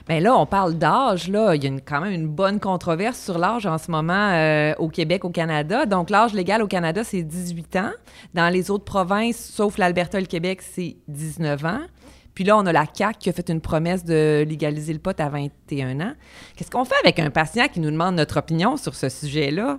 Bien 0.08 0.20
là, 0.20 0.36
on 0.38 0.46
parle 0.46 0.74
d'âge. 0.74 1.28
Là, 1.28 1.56
il 1.56 1.64
y 1.64 1.66
a 1.66 1.70
quand 1.80 2.00
même 2.00 2.12
une 2.12 2.28
bonne 2.28 2.60
controverse 2.60 3.18
sur 3.18 3.38
l'âge 3.38 3.66
en 3.66 3.76
ce 3.76 3.90
moment 3.90 4.30
euh, 4.32 4.72
au 4.78 4.88
Québec, 4.88 5.24
au 5.24 5.30
Canada. 5.30 5.84
Donc, 5.84 6.10
l'âge 6.10 6.32
légal 6.32 6.62
au 6.62 6.68
Canada, 6.68 7.02
c'est 7.02 7.22
18 7.22 7.76
ans. 7.76 7.90
Dans 8.32 8.48
les 8.48 8.70
autres 8.70 8.84
provinces, 8.84 9.50
sauf 9.52 9.78
l'Alberta 9.78 10.18
et 10.18 10.20
le 10.20 10.28
Québec, 10.28 10.62
c'est 10.62 10.96
19 11.08 11.64
ans. 11.64 11.80
Puis 12.34 12.44
là, 12.44 12.56
on 12.56 12.64
a 12.66 12.72
la 12.72 12.84
CAQ 12.92 13.18
qui 13.18 13.30
a 13.30 13.32
fait 13.32 13.48
une 13.48 13.60
promesse 13.60 14.04
de 14.04 14.44
légaliser 14.46 14.92
le 14.92 15.00
pot 15.00 15.18
à 15.18 15.28
21 15.28 16.00
ans. 16.00 16.12
Qu'est-ce 16.54 16.70
qu'on 16.70 16.84
fait 16.84 16.94
avec 17.02 17.18
un 17.18 17.30
patient 17.30 17.66
qui 17.66 17.80
nous 17.80 17.90
demande 17.90 18.14
notre 18.14 18.36
opinion 18.36 18.76
sur 18.76 18.94
ce 18.94 19.08
sujet-là? 19.08 19.78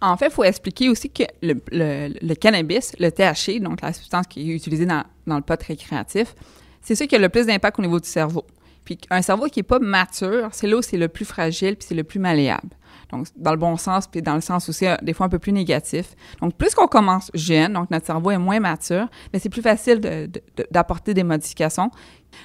En 0.00 0.16
fait, 0.16 0.26
il 0.26 0.32
faut 0.32 0.44
expliquer 0.44 0.90
aussi 0.90 1.10
que 1.10 1.24
le 1.42 2.34
cannabis, 2.34 2.92
le 3.00 3.10
THC, 3.10 3.60
donc 3.60 3.80
la 3.80 3.92
substance 3.92 4.28
qui 4.28 4.52
est 4.52 4.54
utilisée 4.54 4.86
dans, 4.86 5.02
dans 5.26 5.36
le 5.36 5.42
pot 5.42 5.60
récréatif, 5.60 6.36
c'est 6.82 6.94
ça 6.94 7.06
qui 7.06 7.16
a 7.16 7.18
le 7.18 7.28
plus 7.28 7.46
d'impact 7.46 7.80
au 7.80 7.82
niveau 7.82 7.98
du 7.98 8.08
cerveau. 8.08 8.44
Puis 8.88 8.98
un 9.10 9.20
cerveau 9.20 9.48
qui 9.48 9.58
n'est 9.58 9.64
pas 9.64 9.78
mature, 9.80 10.48
c'est 10.52 10.66
là 10.66 10.78
où 10.78 10.80
c'est 10.80 10.96
le 10.96 11.08
plus 11.08 11.26
fragile 11.26 11.76
puis 11.76 11.86
c'est 11.86 11.94
le 11.94 12.04
plus 12.04 12.18
malléable. 12.18 12.70
Donc, 13.12 13.26
dans 13.36 13.50
le 13.50 13.58
bon 13.58 13.76
sens, 13.76 14.06
puis 14.06 14.22
dans 14.22 14.34
le 14.34 14.40
sens 14.40 14.66
aussi, 14.70 14.86
des 15.02 15.12
fois, 15.12 15.26
un 15.26 15.28
peu 15.28 15.38
plus 15.38 15.52
négatif. 15.52 16.14
Donc, 16.40 16.54
plus 16.54 16.74
qu'on 16.74 16.86
commence 16.86 17.30
jeune, 17.34 17.74
donc 17.74 17.90
notre 17.90 18.06
cerveau 18.06 18.30
est 18.30 18.38
moins 18.38 18.60
mature, 18.60 19.06
mais 19.30 19.40
c'est 19.40 19.50
plus 19.50 19.60
facile 19.60 20.00
d'apporter 20.70 21.12
des 21.12 21.22
modifications. 21.22 21.90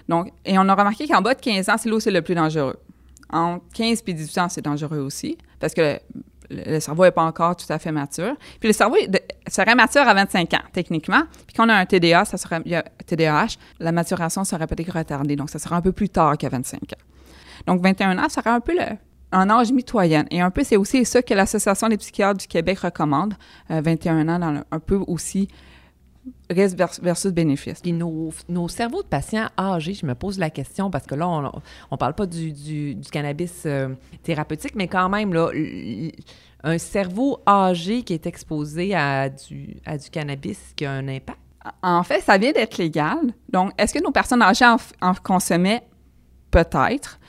Donc, 0.10 0.34
et 0.44 0.60
on 0.60 0.68
a 0.68 0.76
remarqué 0.76 1.08
qu'en 1.08 1.22
bas 1.22 1.34
de 1.34 1.40
15 1.40 1.70
ans, 1.70 1.76
c'est 1.78 1.88
là 1.88 1.96
où 1.96 2.02
c'est 2.02 2.12
le 2.12 2.22
plus 2.22 2.36
dangereux. 2.36 2.76
entre 3.30 3.64
15 3.74 4.04
et 4.06 4.14
18 4.14 4.38
ans, 4.40 4.50
c'est 4.50 4.66
dangereux 4.66 5.00
aussi, 5.00 5.38
parce 5.62 5.74
que 5.74 5.98
le, 6.66 6.80
cerveau 6.80 7.04
n'est 7.04 7.12
pas 7.12 7.24
encore 7.24 7.56
tout 7.56 7.66
à 7.70 7.80
fait 7.80 7.92
mature. 7.92 8.36
Puis 8.60 8.70
le 8.70 8.74
cerveau 8.74 8.96
serait 9.48 9.76
mature 9.76 10.02
à 10.02 10.14
25 10.14 10.54
ans, 10.54 10.64
techniquement. 10.72 11.24
Puis 11.48 11.56
quand 11.56 11.66
on 11.66 11.70
a 11.70 11.76
un 11.76 11.86
TDA, 11.86 12.26
ça 12.26 12.38
serait, 12.38 12.62
TDAH, 13.06 13.58
la 13.80 13.92
maturation 13.92 14.44
serait 14.44 14.68
peut-être 14.68 14.98
retardée. 14.98 15.36
Donc, 15.36 15.50
ça 15.50 15.60
serait 15.60 15.76
un 15.76 15.82
peu 15.82 15.92
plus 15.92 16.10
tard 16.10 16.38
qu'à 16.38 16.50
25 16.50 16.82
ans. 16.82 17.04
Donc, 17.68 17.82
21 17.82 18.18
ans, 18.18 18.30
serait 18.30 18.50
un 18.50 18.60
peu 18.60 18.74
le, 18.74 18.98
un 19.34 19.50
âge 19.50 19.72
mitoyen. 19.72 20.26
Et 20.32 20.42
un 20.42 20.52
peu, 20.52 20.64
c'est 20.64 20.78
aussi 20.78 21.04
ça 21.06 21.22
que 21.22 21.34
l'Association 21.34 21.90
des 21.90 21.98
psychiatres 21.98 22.40
du 22.40 22.48
Québec 22.48 22.80
recommande, 22.80 23.34
21 23.70 24.28
euh, 24.28 24.32
ans, 24.32 24.64
un 24.72 24.80
peu 24.80 25.00
aussi 25.08 25.48
risque 26.50 26.77
versus 27.01 27.32
bénéfice. 27.32 27.82
Puis 27.82 27.94
nos, 27.94 28.32
nos, 28.50 28.68
cerveaux 28.68 29.03
de 29.03 29.08
patients 29.08 29.48
âgés, 29.58 29.94
je 29.94 30.06
me 30.06 30.15
pose 30.15 30.39
la 30.39 30.50
question 30.50 30.89
parce 30.89 31.06
que 31.06 31.15
là, 31.15 31.27
on 31.27 31.42
ne 31.92 31.98
parle 31.98 32.13
pas 32.13 32.25
du, 32.25 32.51
du, 32.51 33.10
cannabis 33.12 33.63
euh, 33.65 33.89
thérapeutique, 34.24 34.75
mais 34.75 34.88
quand 34.88 35.10
même, 35.10 35.34
là, 35.34 35.50
un 36.63 36.77
cerveau 36.77 37.39
âgé 37.48 38.03
qui 38.03 38.13
est 38.13 38.25
exposé 38.25 38.96
à 38.96 39.30
du, 39.30 39.77
à 39.86 39.98
du 39.98 40.10
cannabis 40.10 40.60
qui 40.75 40.86
a 40.86 40.92
un 40.92 41.08
impact? 41.08 41.39
En 41.82 42.03
fait, 42.03 42.22
ça 42.22 42.38
vient 42.38 42.51
d'être 42.51 42.77
légal. 42.77 43.20
Donc, 43.50 43.72
est-ce 43.77 43.94
que 43.94 44.03
nos 44.03 44.12
personnes 44.12 44.42
âgées 44.42 44.65
en 45.01 45.13
consommaient? 45.15 45.84
Peut-être 46.51 47.20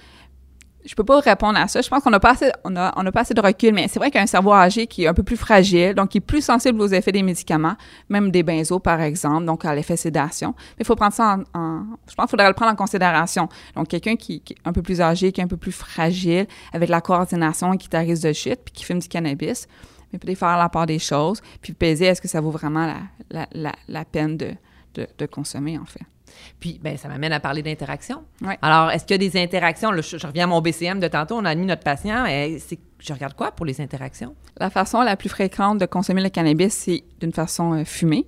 je 0.85 0.95
peux 0.95 1.05
pas 1.05 1.21
répondre 1.21 1.59
à 1.59 1.67
ça. 1.69 1.81
Je 1.81 1.89
pense 1.89 2.03
qu'on 2.03 2.11
n'a 2.11 2.21
pas 2.21 2.33
assez, 2.33 2.51
on 2.65 2.77
a, 2.77 2.93
on 2.97 3.07
a 3.07 3.13
pas 3.13 3.21
assez 3.21 3.35
de 3.35 3.41
recul, 3.41 3.73
mais 3.73 3.89
c'est 3.89 3.99
vrai 3.99 4.11
qu'un 4.11 4.27
cerveau 4.27 4.53
âgé 4.53 4.87
qui 4.87 5.05
est 5.05 5.07
un 5.07 5.15
peu 5.15 5.23
plus 5.23 5.37
fragile, 5.37 5.95
donc 5.95 6.11
qui 6.11 6.19
est 6.19 6.21
plus 6.21 6.45
sensible 6.45 6.81
aux 6.81 6.87
effets 6.89 7.13
des 7.13 7.23
médicaments, 7.23 7.75
même 8.09 8.31
des 8.31 8.43
benzos 8.43 8.81
par 8.81 9.01
exemple, 9.01 9.47
donc 9.47 9.65
à 9.65 9.75
l'effet 9.75 9.97
sédation. 9.97 10.55
Mais 10.57 10.83
il 10.83 10.87
faut 10.87 10.97
prendre 10.97 11.15
ça 11.15 11.39
en, 11.55 11.85
je 12.09 12.15
pense 12.15 12.27
qu'il 12.27 12.31
faudrait 12.31 12.49
le 12.49 12.55
prendre 12.55 12.73
en 12.73 12.77
considération. 12.77 13.49
Donc 13.75 13.89
quelqu'un 13.89 14.17
qui, 14.17 14.43
est 14.49 14.57
un 14.65 14.73
peu 14.73 14.83
plus 14.83 15.01
âgé, 15.01 15.33
qui 15.33 15.41
est 15.41 15.45
un 15.45 15.49
peu 15.49 15.57
plus 15.57 15.73
fragile, 15.73 16.47
avec 16.73 16.89
la 16.89 17.01
coordination, 17.01 17.77
qui 17.77 17.89
est 17.91 17.97
à 17.97 18.01
risque 18.01 18.23
de 18.25 18.33
chute, 18.33 18.61
puis 18.65 18.73
qui 18.73 18.85
fume 18.85 18.99
du 18.99 19.09
cannabis, 19.09 19.67
mais 20.13 20.19
peut-être 20.19 20.39
faire 20.39 20.59
la 20.59 20.69
part 20.69 20.87
des 20.87 20.99
choses, 20.99 21.41
puis 21.63 21.73
peser 21.73 22.07
est-ce 22.07 22.21
que 22.21 22.29
ça 22.29 22.41
vaut 22.41 22.51
vraiment 22.51 22.87
la, 22.87 22.99
la, 23.31 23.49
la, 23.53 23.73
la 23.89 24.05
peine 24.05 24.37
de, 24.37 24.53
de, 24.95 25.07
de 25.19 25.27
consommer 25.27 25.79
en 25.79 25.87
fait? 25.87 26.05
Puis, 26.61 26.81
ben, 26.83 26.97
ça 26.97 27.09
m'amène 27.09 27.33
à 27.33 27.41
parler 27.41 27.63
d'interaction. 27.63 28.25
Alors, 28.63 28.91
est-ce 28.91 29.05
qu'il 29.05 29.23
y 29.23 29.27
a 29.27 29.31
des 29.31 29.41
interactions? 29.41 29.91
je, 29.93 30.27
reviens 30.27 30.45
à 30.45 30.47
mon 30.47 30.61
BCM 30.61 31.01
de 31.01 31.09
tantôt, 31.09 31.37
on 31.37 31.45
a 31.45 31.55
mis 31.55 31.67
notre 31.67 31.83
patient. 31.83 32.27
Et 32.27 32.59
je 32.99 33.13
regarde 33.13 33.35
quoi 33.35 33.53
pour 33.53 33.67
les 33.67 33.81
interactions? 33.81 34.35
La 34.59 34.71
façon 34.71 35.03
la 35.03 35.17
plus 35.17 35.29
fréquente 35.29 35.79
de 35.79 35.87
consommer 35.87 36.23
le 36.23 36.31
cannabis, 36.31 36.73
c'est 36.73 37.05
d'une 37.21 37.33
façon 37.33 37.75
euh, 37.75 37.85
fumée. 37.85 38.27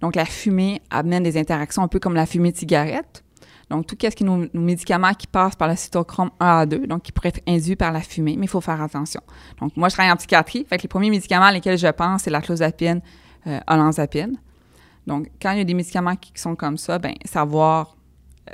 Donc, 0.00 0.16
la 0.16 0.24
fumée 0.24 0.82
amène 0.90 1.22
des 1.22 1.38
interactions 1.38 1.82
un 1.82 1.88
peu 1.88 1.98
comme 1.98 2.14
la 2.14 2.26
fumée 2.26 2.52
de 2.52 2.56
cigarette. 2.56 3.24
Donc, 3.70 3.86
tout 3.86 3.96
ce 4.00 4.08
qui 4.08 4.24
est 4.24 4.26
nos, 4.26 4.46
médicaments 4.54 5.12
qui 5.12 5.26
passent 5.26 5.56
par 5.56 5.68
le 5.68 5.76
cytochrome 5.76 6.30
1 6.40 6.46
à 6.46 6.66
2, 6.66 6.86
donc 6.86 7.02
qui 7.02 7.12
pourraient 7.12 7.28
être 7.28 7.42
induits 7.46 7.76
par 7.76 7.92
la 7.92 8.00
fumée, 8.00 8.36
mais 8.38 8.46
il 8.46 8.48
faut 8.48 8.60
faire 8.60 8.80
attention. 8.80 9.20
Donc, 9.60 9.76
moi, 9.76 9.88
je 9.88 9.94
travaille 9.94 10.12
en 10.12 10.16
psychiatrie, 10.16 10.64
fait 10.68 10.78
que 10.78 10.82
les 10.82 10.88
premiers 10.88 11.10
médicaments 11.10 11.46
à 11.46 11.52
lesquels 11.52 11.76
je 11.76 11.88
pense, 11.88 12.22
c'est 12.22 12.30
la 12.30 12.40
clozapine, 12.40 13.00
euh, 13.46 13.60
olanzapine. 13.66 14.38
Donc, 15.08 15.28
quand 15.40 15.52
il 15.52 15.58
y 15.58 15.60
a 15.62 15.64
des 15.64 15.74
médicaments 15.74 16.16
qui 16.16 16.30
sont 16.34 16.54
comme 16.54 16.76
ça, 16.76 16.98
ben 16.98 17.14
savoir 17.24 17.96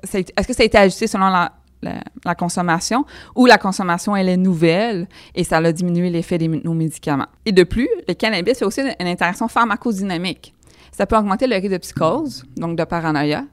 est-ce 0.02 0.46
que 0.46 0.54
ça 0.54 0.62
a 0.62 0.66
été 0.66 0.78
ajusté 0.78 1.08
selon 1.08 1.28
la, 1.28 2.34
consommation 2.36 3.04
ou 3.34 3.46
la 3.46 3.58
consommation, 3.58 4.14
elle 4.14 4.28
est 4.28 4.36
nouvelle 4.36 5.08
et 5.34 5.42
ça 5.42 5.58
a 5.58 5.72
diminué 5.72 6.10
l'effet 6.10 6.38
de 6.38 6.46
nos 6.46 6.74
médicaments. 6.74 7.26
Et 7.44 7.50
de 7.50 7.64
plus, 7.64 7.88
le 8.08 8.14
cannabis 8.14 8.62
a 8.62 8.66
aussi 8.66 8.80
une, 8.80 9.06
interaction 9.06 9.48
pharmacodynamique. 9.48 10.54
Ça 10.92 11.06
peut 11.06 11.16
augmenter 11.16 11.48
le 11.48 11.56
risque 11.56 11.72
de 11.72 11.78
psychose, 11.78 12.44
donc 12.56 12.78
de 12.78 12.84
paranoïa. 12.84 13.44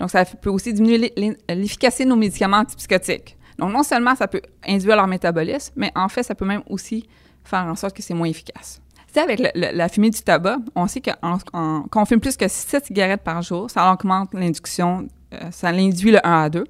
Donc, 0.00 0.10
ça 0.10 0.24
peut 0.24 0.50
aussi 0.50 0.72
diminuer 0.72 1.12
l'efficacité 1.48 2.04
de 2.04 2.08
nos 2.08 2.16
médicaments 2.16 2.58
antipsychotiques. 2.58 3.36
Donc, 3.58 3.72
non 3.72 3.84
seulement 3.84 4.16
ça 4.16 4.26
peut 4.26 4.42
induire 4.66 4.96
leur 4.96 5.06
métabolisme, 5.06 5.72
mais 5.76 5.92
en 5.94 6.08
fait, 6.08 6.24
ça 6.24 6.34
peut 6.34 6.46
même 6.46 6.62
aussi 6.68 7.08
faire 7.44 7.64
en 7.64 7.76
sorte 7.76 7.96
que 7.96 8.02
c'est 8.02 8.14
moins 8.14 8.28
efficace 8.28 8.82
avec 9.18 9.40
la 9.54 9.88
fumée 9.88 10.10
du 10.10 10.20
tabac, 10.20 10.58
on 10.74 10.86
sait 10.86 11.00
que 11.00 11.10
quand 11.20 12.02
on 12.02 12.04
fume 12.04 12.20
plus 12.20 12.36
que 12.36 12.48
7 12.48 12.86
cigarettes 12.86 13.22
par 13.22 13.42
jour, 13.42 13.70
ça 13.70 13.92
augmente 13.92 14.34
l'induction, 14.34 15.08
euh, 15.34 15.50
ça 15.50 15.72
l'induit 15.72 16.12
le 16.12 16.24
1 16.26 16.42
à 16.44 16.50
2. 16.50 16.64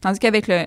Tandis 0.00 0.18
qu'avec 0.18 0.48
le, 0.48 0.66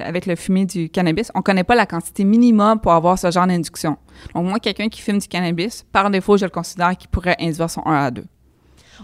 avec 0.00 0.26
le 0.26 0.36
fumée 0.36 0.66
du 0.66 0.88
cannabis, 0.90 1.30
on 1.34 1.38
ne 1.38 1.42
connaît 1.42 1.64
pas 1.64 1.74
la 1.74 1.86
quantité 1.86 2.24
minimum 2.24 2.80
pour 2.80 2.92
avoir 2.92 3.18
ce 3.18 3.30
genre 3.30 3.46
d'induction. 3.46 3.96
Donc, 4.34 4.46
moi, 4.46 4.58
quelqu'un 4.58 4.88
qui 4.88 5.00
fume 5.00 5.18
du 5.18 5.28
cannabis, 5.28 5.84
par 5.92 6.10
défaut, 6.10 6.36
je 6.36 6.44
le 6.44 6.50
considère 6.50 6.96
qu'il 6.96 7.08
pourrait 7.08 7.36
induire 7.40 7.70
son 7.70 7.82
1 7.86 7.94
à 7.94 8.10
2. 8.10 8.24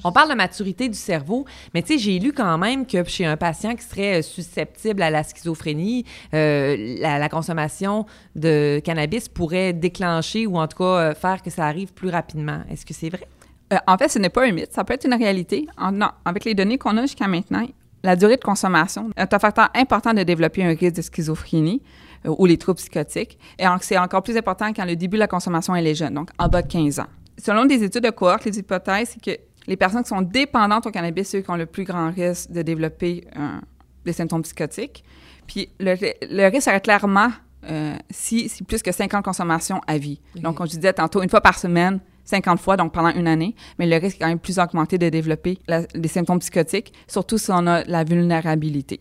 On 0.02 0.12
parle 0.12 0.30
de 0.30 0.34
maturité 0.34 0.88
du 0.88 0.98
cerveau, 0.98 1.44
mais 1.72 1.82
tu 1.82 1.94
sais, 1.94 1.98
j'ai 1.98 2.18
lu 2.18 2.32
quand 2.32 2.58
même 2.58 2.86
que 2.86 3.04
chez 3.04 3.24
un 3.24 3.36
patient 3.36 3.74
qui 3.74 3.84
serait 3.84 4.18
euh, 4.18 4.22
susceptible 4.22 5.02
à 5.02 5.10
la 5.10 5.22
schizophrénie, 5.22 6.04
euh, 6.32 6.96
la, 6.98 7.28
consommation 7.28 8.06
de 8.34 8.80
cannabis 8.84 9.28
pourrait 9.28 9.72
déclencher 9.72 10.46
ou 10.46 10.58
en 10.58 10.66
tout 10.66 10.78
cas 10.78 10.84
euh, 10.84 11.14
faire 11.14 11.42
que 11.42 11.50
ça 11.50 11.66
arrive 11.66 11.92
plus 11.92 12.08
rapidement. 12.08 12.62
Est-ce 12.70 12.84
que 12.86 12.94
c'est 12.94 13.08
vrai? 13.08 13.26
en 13.88 13.98
fait, 13.98 14.08
ce 14.08 14.20
n'est 14.20 14.28
pas 14.28 14.46
un 14.46 14.52
mythe, 14.52 14.72
ça 14.72 14.84
peut 14.84 14.94
être 14.94 15.04
une 15.04 15.14
réalité. 15.14 15.66
non, 15.92 16.10
avec 16.24 16.44
les 16.44 16.54
données 16.54 16.78
qu'on 16.78 16.96
a 16.96 17.02
jusqu'à 17.02 17.26
maintenant, 17.26 17.66
la 18.04 18.14
durée 18.14 18.36
de 18.36 18.44
consommation 18.44 19.10
est 19.16 19.34
un 19.34 19.38
facteur 19.38 19.68
important 19.74 20.14
de 20.14 20.22
développer 20.22 20.62
un 20.62 20.74
risque 20.74 20.96
de 20.96 21.02
schizophrénie 21.02 21.82
ou 22.24 22.46
les 22.46 22.56
troubles 22.56 22.78
psychotiques. 22.78 23.36
Et 23.58 23.64
c'est 23.80 23.98
encore 23.98 24.22
plus 24.22 24.36
important 24.36 24.72
quand 24.72 24.84
le 24.84 24.94
début 24.94 25.16
de 25.16 25.20
la 25.20 25.26
consommation 25.26 25.74
est 25.74 25.94
jeune, 25.94 26.14
donc 26.14 26.30
en 26.38 26.46
bas 26.46 26.62
de 26.62 26.68
15 26.68 27.00
ans. 27.00 27.06
Selon 27.38 27.64
des 27.64 27.82
études 27.82 28.04
de 28.04 28.10
cohorte, 28.10 28.44
les 28.44 28.58
hypothèses, 28.58 29.14
c'est 29.14 29.20
que 29.20 29.40
les 29.66 29.76
personnes 29.76 30.02
qui 30.02 30.08
sont 30.08 30.22
dépendantes 30.22 30.86
au 30.86 30.90
cannabis, 30.90 31.30
ceux 31.30 31.40
qui 31.40 31.50
ont 31.50 31.56
le 31.56 31.66
plus 31.66 31.84
grand 31.84 32.10
risque 32.10 32.50
de 32.50 32.62
développer 32.62 33.26
des 34.04 34.12
symptômes 34.12 34.42
psychotiques. 34.42 35.04
Puis 35.46 35.68
le, 35.78 36.48
risque 36.48 36.62
serait 36.62 36.80
clairement 36.80 37.30
euh, 37.70 37.96
si, 38.10 38.48
si, 38.48 38.62
plus 38.62 38.82
que 38.82 38.92
50 38.92 39.24
consommations 39.24 39.80
à 39.86 39.98
vie. 39.98 40.20
Donc, 40.36 40.56
comme 40.56 40.66
je 40.66 40.76
disais 40.76 40.92
tantôt, 40.92 41.22
une 41.22 41.28
fois 41.28 41.40
par 41.40 41.58
semaine, 41.58 42.00
50 42.24 42.58
fois, 42.58 42.76
donc 42.76 42.92
pendant 42.92 43.10
une 43.10 43.26
année, 43.26 43.54
mais 43.78 43.86
le 43.86 43.96
risque 43.96 44.16
est 44.16 44.20
quand 44.20 44.28
même 44.28 44.38
plus 44.38 44.58
augmenté 44.58 44.96
de 44.96 45.08
développer 45.08 45.58
des 45.94 46.08
symptômes 46.08 46.38
psychotiques, 46.38 46.92
surtout 47.06 47.38
si 47.38 47.50
on 47.50 47.66
a 47.66 47.84
la 47.84 48.04
vulnérabilité. 48.04 49.00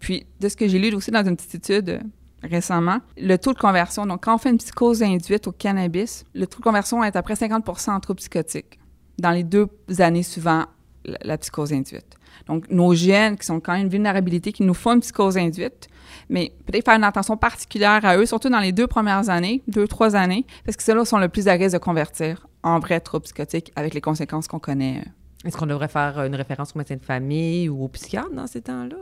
Puis, 0.00 0.26
de 0.40 0.48
ce 0.48 0.56
que 0.56 0.66
j'ai 0.66 0.78
lu 0.78 0.94
aussi 0.94 1.10
dans 1.10 1.24
une 1.24 1.36
petite 1.36 1.54
étude 1.54 1.88
euh, 1.90 1.98
récemment, 2.42 2.98
le 3.16 3.36
taux 3.36 3.52
de 3.52 3.58
conversion, 3.58 4.06
donc 4.06 4.24
quand 4.24 4.34
on 4.34 4.38
fait 4.38 4.50
une 4.50 4.58
psychose 4.58 5.02
induite 5.02 5.46
au 5.46 5.52
cannabis, 5.52 6.24
le 6.34 6.46
taux 6.46 6.58
de 6.58 6.64
conversion 6.64 7.02
est 7.02 7.16
à 7.16 7.22
près 7.22 7.36
50 7.36 7.88
en 7.88 8.00
troubles 8.00 8.18
psychotiques 8.18 8.78
dans 9.18 9.30
les 9.30 9.44
deux 9.44 9.68
années 9.98 10.22
suivant 10.22 10.64
la, 11.04 11.38
psychose 11.38 11.72
induite. 11.72 12.16
Donc, 12.46 12.68
nos 12.70 12.94
gènes 12.94 13.36
qui 13.36 13.46
sont 13.46 13.60
quand 13.60 13.72
même 13.72 13.82
une 13.82 13.88
vulnérabilité, 13.88 14.52
qui 14.52 14.62
nous 14.62 14.74
font 14.74 14.94
une 14.94 15.00
psychose 15.00 15.36
induite, 15.36 15.88
mais 16.28 16.52
peut-être 16.66 16.84
faire 16.84 16.96
une 16.96 17.04
attention 17.04 17.36
particulière 17.36 18.04
à 18.04 18.16
eux, 18.16 18.26
surtout 18.26 18.48
dans 18.48 18.60
les 18.60 18.72
deux 18.72 18.86
premières 18.86 19.28
années, 19.28 19.62
deux, 19.68 19.86
trois 19.86 20.16
années, 20.16 20.46
parce 20.64 20.76
que 20.76 20.82
ceux-là 20.82 21.04
sont 21.04 21.18
le 21.18 21.28
plus 21.28 21.48
à 21.48 21.52
risque 21.52 21.74
de 21.74 21.78
convertir 21.78 22.46
en 22.62 22.78
vrai 22.78 23.00
trouble 23.00 23.24
psychotique 23.24 23.72
avec 23.76 23.94
les 23.94 24.00
conséquences 24.00 24.48
qu'on 24.48 24.58
connaît. 24.58 25.04
Est-ce 25.44 25.56
qu'on 25.56 25.66
devrait 25.66 25.88
faire 25.88 26.22
une 26.22 26.34
référence 26.34 26.72
au 26.74 26.78
médecin 26.78 26.96
de 26.96 27.04
famille 27.04 27.68
ou 27.68 27.84
au 27.84 27.88
psychiatre 27.88 28.32
dans 28.32 28.46
ces 28.46 28.62
temps-là? 28.62 28.96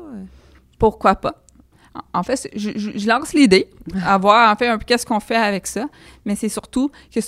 Pourquoi 0.79 1.15
pas? 1.15 1.45
En 2.15 2.23
fait, 2.23 2.49
je, 2.57 3.07
lance 3.07 3.35
l'idée, 3.35 3.69
à 4.05 4.17
voir 4.19 4.51
en 4.51 4.57
fait 4.57 4.67
un 4.67 4.79
peu 4.79 4.85
qu'est-ce 4.85 5.07
qu'on 5.07 5.21
fait 5.21 5.37
avec 5.37 5.67
ça, 5.67 5.87
mais 6.25 6.35
c'est 6.35 6.49
surtout 6.49 6.91
que 7.15 7.21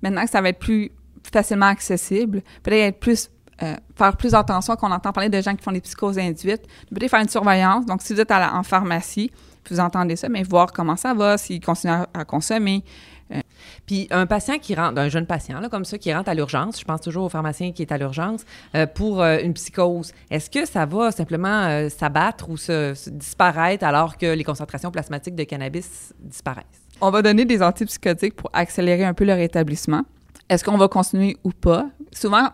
maintenant 0.00 0.24
que 0.24 0.30
ça 0.30 0.40
va 0.40 0.50
être 0.50 0.60
plus 0.60 0.92
facilement 1.30 1.66
accessible, 1.66 2.42
peut-être 2.62 2.88
être 2.88 3.00
plus 3.00 3.30
euh, 3.62 3.76
faire 3.94 4.16
plus 4.16 4.34
attention 4.34 4.74
qu'on 4.74 4.90
entend 4.90 5.12
parler 5.12 5.28
de 5.28 5.40
gens 5.40 5.54
qui 5.54 5.62
font 5.62 5.72
des 5.72 5.80
psychoses 5.80 6.18
induites, 6.18 6.62
peut-être 6.90 7.10
faire 7.10 7.20
une 7.20 7.28
surveillance. 7.28 7.86
Donc, 7.86 8.02
si 8.02 8.12
vous 8.12 8.20
êtes 8.20 8.30
à 8.30 8.54
en 8.54 8.64
pharmacie, 8.64 9.30
vous 9.70 9.78
entendez 9.78 10.16
ça, 10.16 10.28
mais 10.28 10.42
voir 10.42 10.72
comment 10.72 10.96
ça 10.96 11.14
va, 11.14 11.38
s'il 11.38 11.60
continue 11.60 11.92
à, 11.92 12.24
consommer. 12.24 12.82
Euh. 13.30 13.38
Puis 13.86 14.08
un 14.10 14.26
patient 14.26 14.58
qui 14.58 14.74
rentre, 14.74 14.98
un 14.98 15.08
jeune 15.08 15.26
patient 15.26 15.60
là, 15.60 15.68
comme 15.68 15.84
ça, 15.84 15.96
qui 15.96 16.12
rentre 16.12 16.28
à 16.28 16.34
l'urgence, 16.34 16.80
je 16.80 16.84
pense 16.84 17.02
toujours 17.02 17.24
au 17.24 17.28
pharmacien 17.28 17.70
qui 17.70 17.82
est 17.82 17.92
à 17.92 17.98
l'urgence, 17.98 18.44
euh, 18.74 18.86
pour 18.86 19.22
une 19.22 19.54
psychose, 19.54 20.12
est-ce 20.30 20.50
que 20.50 20.66
ça 20.66 20.84
va 20.84 21.12
simplement 21.12 21.88
s'abattre 21.88 22.50
ou 22.50 22.56
se, 22.56 22.94
disparaître 23.10 23.84
alors 23.84 24.18
que 24.18 24.26
les 24.26 24.44
concentrations 24.44 24.90
plasmatiques 24.90 25.36
de 25.36 25.44
cannabis 25.44 26.12
disparaissent? 26.18 26.64
On 27.00 27.10
va 27.10 27.22
donner 27.22 27.44
des 27.44 27.62
antipsychotiques 27.62 28.34
pour 28.34 28.50
accélérer 28.52 29.04
un 29.04 29.14
peu 29.14 29.24
leur 29.24 29.36
rétablissement. 29.36 30.02
Est-ce 30.48 30.64
qu'on 30.64 30.76
va 30.76 30.88
continuer 30.88 31.36
ou 31.44 31.50
pas? 31.50 31.88
Souvent, 32.12 32.48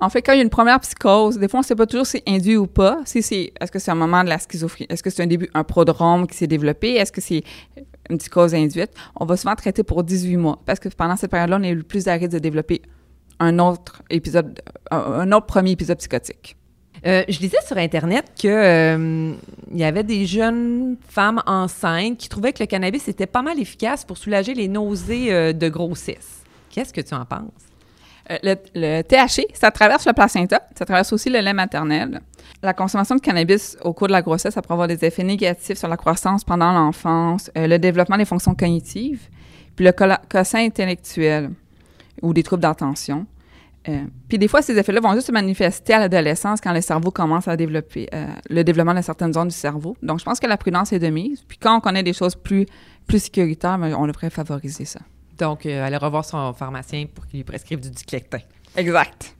en 0.00 0.10
fait, 0.10 0.22
quand 0.22 0.32
il 0.32 0.36
y 0.36 0.40
a 0.40 0.44
une 0.44 0.50
première 0.50 0.80
psychose, 0.80 1.38
des 1.38 1.48
fois, 1.48 1.58
on 1.58 1.62
ne 1.62 1.66
sait 1.66 1.74
pas 1.74 1.86
toujours 1.86 2.06
si 2.06 2.22
c'est 2.24 2.30
induit 2.32 2.56
ou 2.56 2.66
pas. 2.66 3.00
Si 3.04 3.22
c'est, 3.22 3.52
est-ce 3.60 3.72
que 3.72 3.78
c'est 3.78 3.90
un 3.90 3.96
moment 3.96 4.22
de 4.22 4.28
la 4.28 4.38
schizophrénie? 4.38 4.86
Est-ce 4.90 5.02
que 5.02 5.10
c'est 5.10 5.22
un 5.22 5.26
début, 5.26 5.48
un 5.54 5.64
prodrome 5.64 6.26
qui 6.26 6.36
s'est 6.36 6.46
développé? 6.46 6.94
Est-ce 6.94 7.12
que 7.12 7.20
c'est 7.20 7.42
une 8.08 8.18
psychose 8.18 8.54
induite? 8.54 8.90
On 9.16 9.24
va 9.24 9.36
souvent 9.36 9.56
traiter 9.56 9.82
pour 9.82 10.04
18 10.04 10.36
mois 10.36 10.60
parce 10.66 10.78
que 10.78 10.88
pendant 10.88 11.16
cette 11.16 11.30
période-là, 11.30 11.58
on 11.60 11.62
est 11.62 11.74
le 11.74 11.82
plus 11.82 12.06
à 12.08 12.14
risque 12.14 12.32
de 12.32 12.38
développer 12.38 12.82
un 13.40 13.58
autre 13.58 14.02
épisode, 14.10 14.60
un 14.90 15.30
autre 15.32 15.46
premier 15.46 15.72
épisode 15.72 15.98
psychotique. 15.98 16.56
Euh, 17.06 17.22
je 17.28 17.38
disais 17.38 17.58
sur 17.64 17.76
Internet 17.76 18.32
qu'il 18.34 18.50
euh, 18.50 19.32
y 19.72 19.84
avait 19.84 20.02
des 20.02 20.26
jeunes 20.26 20.96
femmes 21.08 21.40
enceintes 21.46 22.18
qui 22.18 22.28
trouvaient 22.28 22.52
que 22.52 22.62
le 22.62 22.66
cannabis 22.66 23.06
était 23.06 23.26
pas 23.26 23.42
mal 23.42 23.60
efficace 23.60 24.04
pour 24.04 24.18
soulager 24.18 24.54
les 24.54 24.66
nausées 24.66 25.32
euh, 25.32 25.52
de 25.52 25.68
grossesse. 25.68 26.42
Qu'est-ce 26.78 26.92
que 26.92 27.00
tu 27.00 27.12
en 27.12 27.24
penses? 27.24 27.50
Euh, 28.30 28.54
le, 28.76 29.02
THC, 29.02 29.48
ça 29.52 29.72
traverse 29.72 30.06
le 30.06 30.12
placenta, 30.12 30.62
ça 30.78 30.84
traverse 30.84 31.12
aussi 31.12 31.28
le 31.28 31.40
lait 31.40 31.52
maternel. 31.52 32.20
La 32.62 32.72
consommation 32.72 33.16
de 33.16 33.20
cannabis 33.20 33.76
au 33.82 33.92
cours 33.92 34.06
de 34.06 34.12
la 34.12 34.22
grossesse, 34.22 34.54
ça 34.54 34.62
peut 34.62 34.72
avoir 34.72 34.86
des 34.86 35.04
effets 35.04 35.24
négatifs 35.24 35.76
sur 35.76 35.88
la 35.88 35.96
croissance 35.96 36.44
pendant 36.44 36.70
l'enfance, 36.70 37.50
euh, 37.58 37.66
le 37.66 37.80
développement 37.80 38.16
des 38.16 38.24
fonctions 38.24 38.54
cognitives, 38.54 39.28
puis 39.74 39.84
le 39.84 39.90
quotient 39.90 40.60
intellectuel 40.60 41.50
ou 42.22 42.32
des 42.32 42.44
troubles 42.44 42.62
d'attention. 42.62 43.26
Euh, 43.88 44.04
puis 44.28 44.38
des 44.38 44.46
fois, 44.46 44.62
ces 44.62 44.78
effets-là 44.78 45.00
vont 45.00 45.14
juste 45.14 45.26
se 45.26 45.32
manifester 45.32 45.94
à 45.94 45.98
l'adolescence 45.98 46.60
quand 46.60 46.72
le 46.72 46.80
cerveau 46.80 47.10
commence 47.10 47.48
à 47.48 47.56
développer, 47.56 48.08
le 48.48 48.62
développement 48.62 48.94
de 48.94 49.02
certaines 49.02 49.32
zones 49.32 49.48
du 49.48 49.56
cerveau. 49.56 49.96
Donc, 50.00 50.20
je 50.20 50.24
pense 50.24 50.38
que 50.38 50.46
la 50.46 50.56
prudence 50.56 50.92
est 50.92 51.00
de 51.00 51.08
mise. 51.08 51.42
Puis 51.42 51.58
quand 51.58 51.76
on 51.76 51.80
connaît 51.80 52.04
des 52.04 52.12
choses 52.12 52.36
plus, 52.36 52.66
plus 53.08 53.24
sécuritaires, 53.24 53.78
ben, 53.78 53.92
on 53.96 54.06
devrait 54.06 54.30
favoriser 54.30 54.84
ça. 54.84 55.00
Donc, 55.38 55.66
euh, 55.66 55.84
aller 55.84 55.96
revoir 55.96 56.24
son 56.24 56.52
pharmacien 56.52 57.06
pour 57.06 57.26
qu'il 57.26 57.38
lui 57.38 57.44
prescrive 57.44 57.80
du 57.80 57.90
diclectin. 57.90 58.40
Exact. 58.76 59.34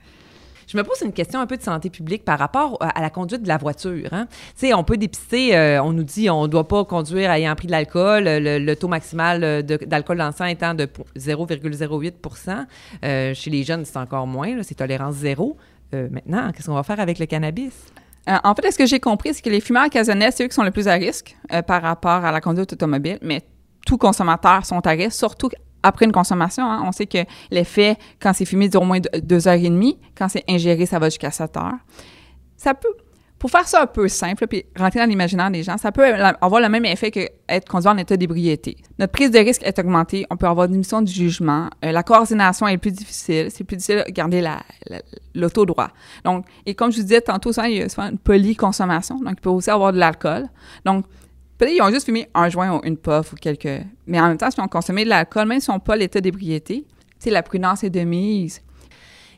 Je 0.69 0.77
me 0.77 0.85
pose 0.85 1.01
une 1.03 1.15
question 1.15 1.41
un 1.41 1.47
peu 1.47 1.57
de 1.57 1.63
santé 1.63 1.89
publique 1.89 2.27
par 2.27 2.39
rapport 2.39 2.77
à 2.81 3.01
la 3.01 3.09
conduite 3.09 3.43
de 3.43 3.49
la 3.49 3.57
voiture. 3.57 4.09
Hein. 4.13 4.27
Tu 4.31 4.67
sais, 4.67 4.75
on 4.75 4.85
peut 4.85 4.99
dépister, 4.99 5.57
euh, 5.57 5.83
on 5.83 5.95
nous 5.95 6.05
dit 6.05 6.29
on 6.29 6.43
ne 6.43 6.47
doit 6.47 6.69
pas 6.69 6.85
conduire 6.85 7.31
ayant 7.31 7.55
pris 7.55 7.67
de 7.67 7.73
l'alcool, 7.73 8.25
le, 8.27 8.75
taux 8.75 8.89
maximal 8.89 9.63
d'alcool 9.63 10.19
dans 10.19 10.27
le 10.27 10.33
sang 10.33 10.45
étant 10.45 10.75
de 10.75 10.87
0,08% 11.17 12.67
euh, 13.03 13.35
Chez 13.35 13.51
les 13.51 13.65
jeunes, 13.65 13.87
c'est 13.87 13.97
encore 13.97 14.27
moins, 14.27 14.63
c'est 14.63 14.75
tolérance 14.75 15.15
zéro. 15.15 15.57
Euh, 15.95 16.09
maintenant, 16.11 16.53
qu'est-ce 16.53 16.67
qu'on 16.67 16.75
va 16.75 16.83
faire 16.83 17.01
avec 17.01 17.19
le 17.19 17.25
cannabis? 17.27 17.73
en 18.45 18.55
fait, 18.55 18.71
ce 18.71 18.77
que 18.77 18.85
j'ai 18.85 19.01
compris, 19.01 19.33
c'est 19.33 19.41
que 19.41 19.49
les 19.49 19.63
fumeurs 19.63 19.87
occasionnels, 19.87 20.33
c'est 20.35 20.45
eux 20.45 20.49
qui 20.49 20.55
sont 20.55 20.63
le 20.63 20.71
plus 20.71 20.87
à 20.87 20.93
risque 20.93 21.35
par 21.67 21.81
rapport 21.81 22.27
à 22.27 22.31
la 22.31 22.43
conduite 22.43 22.71
automobile, 22.71 23.19
mais 23.23 23.41
tous 23.87 23.97
consommateurs 23.97 24.67
sont 24.67 24.87
à 24.87 24.91
risque, 24.91 25.13
surtout 25.17 25.49
après 25.89 26.07
une 26.07 26.13
consommation. 26.13 26.65
Hein, 26.65 26.83
on 26.85 26.93
sait 26.93 27.07
que 27.07 27.19
l'effet, 27.51 27.97
quand 28.21 28.33
c'est 28.33 28.45
fumé, 28.45 28.69
dure 28.69 28.83
au 28.83 28.87
moins 28.87 29.01
deux 29.23 29.49
heures 29.49 29.55
et 29.55 29.71
demie. 29.71 29.99
Quand 30.17 30.29
c'est 30.29 30.45
ingéré, 30.49 30.87
ça 30.87 30.99
va 30.99 31.09
jusqu'à 31.09 31.31
7 31.31 31.57
heures. 31.57 31.79
Ça 32.57 32.75
peut, 32.75 32.95
pour 33.39 33.51
faire 33.51 33.69
ça 33.69 33.83
un 33.83 33.87
peu 33.87 34.09
simple, 34.09 34.47
puis 34.49 34.65
rentrer 34.77 34.99
dans 34.99 35.07
l'imaginaire 35.07 35.51
des 35.51 35.63
gens, 35.63 35.77
ça 35.79 35.93
peut 35.93 36.05
avoir 36.41 36.61
le 36.61 36.69
même 36.69 36.85
effet 36.85 37.11
qu'être 37.11 37.69
conduit 37.69 37.89
en 37.89 37.97
état 37.97 38.17
d'ébriété. 38.17 38.77
Notre 38.99 39.13
prise 39.13 39.31
de 39.31 39.39
risque 39.39 39.63
est 39.65 39.79
augmentée. 39.79 40.27
On 40.31 40.37
peut 40.37 40.47
avoir 40.47 40.67
une 40.67 40.77
mission 40.77 41.03
du 41.03 41.13
jugement. 41.13 41.71
Euh, 41.85 41.93
la 41.93 42.03
coordination 42.03 42.67
est 42.67 42.79
plus 42.79 42.91
difficile. 42.91 43.49
C'est 43.51 43.65
plus 43.65 43.77
difficile 43.77 44.05
de 44.07 44.13
garder 44.13 44.45
l'auto 45.35 45.65
droit. 45.67 45.91
Donc, 46.25 46.47
et 46.67 46.75
comme 46.75 46.91
je 46.91 46.97
vous 46.97 47.05
disais 47.05 47.21
tantôt, 47.21 47.53
il 47.65 47.77
y 47.77 47.83
a 47.83 47.89
souvent 47.89 48.09
une 48.11 48.19
polyconsommation. 48.19 49.17
Donc, 49.21 49.35
il 49.39 49.41
peut 49.41 49.51
aussi 49.51 49.71
avoir 49.71 49.93
de 49.93 49.99
l'alcool. 49.99 50.49
Donc, 50.85 51.05
Peut-être 51.59 51.73
qu'ils 51.73 51.83
ont 51.83 51.91
juste 51.91 52.07
fumé 52.07 52.29
un 52.35 52.49
joint 52.49 52.77
ou 52.77 52.81
une 52.85 52.97
puff 52.97 53.33
ou 53.33 53.37
quelques. 53.37 53.83
Mais 54.07 54.21
en 54.21 54.29
même 54.29 54.39
temps, 54.39 54.51
si 54.51 54.61
on 54.61 54.69
consommé 54.69 55.05
de 55.05 55.09
l'alcool, 55.09 55.47
même 55.47 55.61
si 55.61 55.69
on 55.71 55.75
n'a 55.75 55.81
pas 55.81 55.97
l'état 55.97 56.21
d'ébriété, 56.21 56.87
la 57.27 57.43
prudence 57.43 57.85
est 57.85 57.91
de 57.91 58.01
mise. 58.01 58.63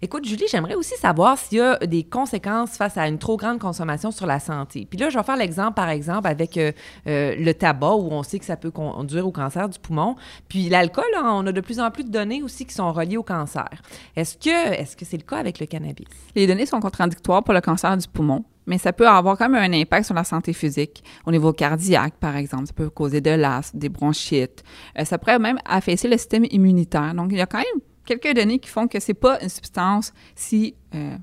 Écoute, 0.03 0.25
Julie, 0.25 0.47
j'aimerais 0.50 0.77
aussi 0.77 0.97
savoir 0.97 1.37
s'il 1.37 1.59
y 1.59 1.61
a 1.61 1.77
des 1.77 2.05
conséquences 2.05 2.71
face 2.71 2.97
à 2.97 3.07
une 3.07 3.19
trop 3.19 3.37
grande 3.37 3.59
consommation 3.59 4.11
sur 4.11 4.25
la 4.25 4.41
santé. 4.41 4.87
Puis 4.89 4.99
là, 4.99 5.11
je 5.11 5.19
vais 5.19 5.25
faire 5.25 5.37
l'exemple, 5.37 5.75
par 5.75 5.91
exemple, 5.91 6.27
avec 6.27 6.57
euh, 6.57 6.73
euh, 7.07 7.35
le 7.37 7.53
tabac, 7.53 7.97
où 7.97 8.09
on 8.11 8.23
sait 8.23 8.39
que 8.39 8.47
ça 8.47 8.57
peut 8.57 8.71
conduire 8.71 9.27
au 9.27 9.31
cancer 9.31 9.69
du 9.69 9.79
poumon. 9.79 10.17
Puis 10.49 10.71
l'alcool, 10.71 11.05
on 11.23 11.47
a 11.47 11.53
de 11.53 11.61
plus 11.61 11.81
en 11.81 11.91
plus 11.91 12.05
de 12.05 12.11
données 12.11 12.43
aussi 12.43 12.65
qui 12.65 12.75
sont 12.75 12.91
reliées 12.93 13.19
au 13.19 13.23
cancer. 13.23 13.69
Est-ce 14.17 14.39
que 14.39 14.73
est-ce 14.73 14.97
que 14.97 15.05
c'est 15.05 15.19
le 15.19 15.23
cas 15.23 15.37
avec 15.37 15.61
le 15.61 15.67
cannabis? 15.67 16.07
Les 16.35 16.47
données 16.47 16.67
sont 16.67 16.81
contradictoires 16.81 17.45
pour 17.45 17.53
le 17.53 17.61
cancer 17.61 17.95
du 17.99 18.09
poumon 18.09 18.45
mais 18.67 18.79
ça 18.79 18.93
peut 18.93 19.09
avoir 19.09 19.37
quand 19.37 19.49
même 19.49 19.73
un 19.73 19.76
impact 19.76 20.07
sur 20.07 20.14
la 20.14 20.25
santé 20.25 20.52
physique, 20.52 21.02
au 21.26 21.31
niveau 21.31 21.52
cardiaque, 21.52 22.14
par 22.21 22.37
exemple. 22.37 22.67
Ça 22.67 22.73
peut 22.73 22.90
causer 22.90 23.21
de 23.21 23.31
l'asthme, 23.31 23.79
des 23.79 23.88
bronchites. 23.88 24.62
Euh, 24.99 25.05
ça 25.05 25.19
pourrait 25.19 25.38
même 25.38 25.59
affaisser 25.64 26.09
le 26.09 26.17
système 26.17 26.45
immunitaire. 26.50 27.14
Donc, 27.14 27.29
il 27.33 27.38
y 27.38 27.40
a 27.40 27.47
quand 27.47 27.59
même 27.59 27.83
quelques 28.05 28.35
données 28.35 28.59
qui 28.59 28.69
font 28.69 28.88
que 28.88 29.00
c'est 29.00 29.14
pas 29.14 29.40
une 29.43 29.49
substance 29.49 30.12
si 30.35 30.75
euh, 30.95 31.17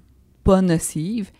pas 0.44 0.62
nocive. 0.62 1.32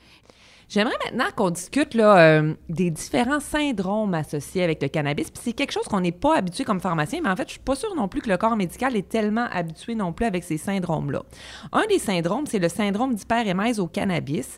J'aimerais 0.70 0.96
maintenant 1.06 1.28
qu'on 1.34 1.50
discute 1.50 1.94
là, 1.94 2.18
euh, 2.18 2.54
des 2.68 2.92
différents 2.92 3.40
syndromes 3.40 4.14
associés 4.14 4.64
avec 4.64 4.82
le 4.82 4.90
cannabis. 4.90 5.32
Puis 5.32 5.42
c'est 5.42 5.54
quelque 5.54 5.72
chose 5.72 5.86
qu'on 5.86 6.02
n'est 6.02 6.12
pas 6.12 6.36
habitué 6.36 6.66
comme 6.66 6.82
pharmacien, 6.82 7.22
mais 7.24 7.30
en 7.30 7.38
fait, 7.38 7.48
je 7.48 7.52
suis 7.52 7.62
pas 7.62 7.76
sûre 7.76 7.96
non 7.96 8.10
plus 8.10 8.22
que 8.22 8.30
le 8.30 8.36
corps 8.36 8.58
médical 8.58 8.98
est 8.98 9.08
tellement 9.08 9.48
habitué 9.50 9.96
non 9.96 10.12
plus 10.12 10.26
avec 10.26 10.44
ces 10.44 10.58
syndromes-là. 10.58 11.24
Un 11.72 11.86
des 11.88 12.00
syndromes, 12.00 12.48
c'est 12.48 12.60
le 12.60 12.68
syndrome 12.68 13.16
d'hyperémèse 13.16 13.80
au 13.80 13.88
cannabis. 13.88 14.58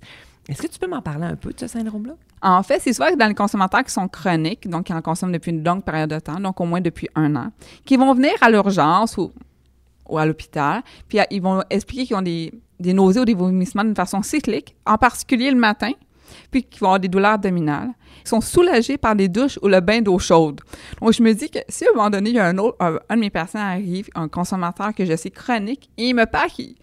Est-ce 0.49 0.63
que 0.63 0.67
tu 0.67 0.79
peux 0.79 0.87
m'en 0.87 1.01
parler 1.01 1.25
un 1.25 1.35
peu 1.35 1.53
de 1.53 1.59
ce 1.59 1.67
syndrome-là? 1.67 2.13
En 2.41 2.63
fait, 2.63 2.79
c'est 2.79 2.91
souvent 2.91 3.15
dans 3.15 3.27
les 3.27 3.35
consommateurs 3.35 3.83
qui 3.83 3.93
sont 3.93 4.07
chroniques, 4.07 4.67
donc 4.67 4.85
qui 4.85 4.93
en 4.93 5.01
consomment 5.01 5.31
depuis 5.31 5.51
une 5.51 5.63
longue 5.63 5.83
période 5.83 6.09
de 6.09 6.19
temps, 6.19 6.39
donc 6.39 6.59
au 6.59 6.65
moins 6.65 6.81
depuis 6.81 7.07
un 7.13 7.35
an, 7.35 7.51
qui 7.85 7.97
vont 7.97 8.13
venir 8.15 8.31
à 8.41 8.49
l'urgence 8.49 9.15
ou, 9.17 9.31
à 10.17 10.25
l'hôpital, 10.25 10.81
puis 11.07 11.19
ils 11.29 11.41
vont 11.41 11.61
expliquer 11.69 12.07
qu'ils 12.07 12.15
ont 12.15 12.23
des, 12.23 12.51
nausées 12.79 13.19
ou 13.19 13.25
des 13.25 13.35
vomissements 13.35 13.83
d'une 13.83 13.95
façon 13.95 14.23
cyclique, 14.23 14.75
en 14.87 14.97
particulier 14.97 15.51
le 15.51 15.57
matin, 15.59 15.91
puis 16.49 16.63
qu'ils 16.63 16.79
vont 16.79 16.87
avoir 16.87 16.99
des 16.99 17.09
douleurs 17.09 17.33
abdominales. 17.33 17.91
Ils 18.25 18.27
sont 18.27 18.41
soulagés 18.41 18.97
par 18.97 19.15
des 19.15 19.27
douches 19.27 19.59
ou 19.61 19.67
le 19.67 19.81
bain 19.81 20.01
d'eau 20.01 20.17
chaude. 20.17 20.61
Donc, 20.99 21.13
je 21.13 21.21
me 21.21 21.31
dis 21.33 21.49
que 21.51 21.59
si 21.69 21.85
à 21.85 21.89
un 21.91 21.95
moment 21.95 22.09
donné, 22.09 22.31
il 22.31 22.35
y 22.37 22.39
a 22.39 22.45
un 22.47 22.57
autre, 22.57 22.75
un, 22.79 23.15
de 23.15 23.19
mes 23.19 23.29
patients 23.29 23.59
arrive, 23.59 24.09
un 24.15 24.27
consommateur 24.27 24.95
que 24.95 25.05
je 25.05 25.15
sais 25.15 25.29
chronique, 25.29 25.91
et 25.97 26.09
il 26.09 26.15
me 26.15 26.25
parle 26.25 26.49
qu'il 26.49 26.75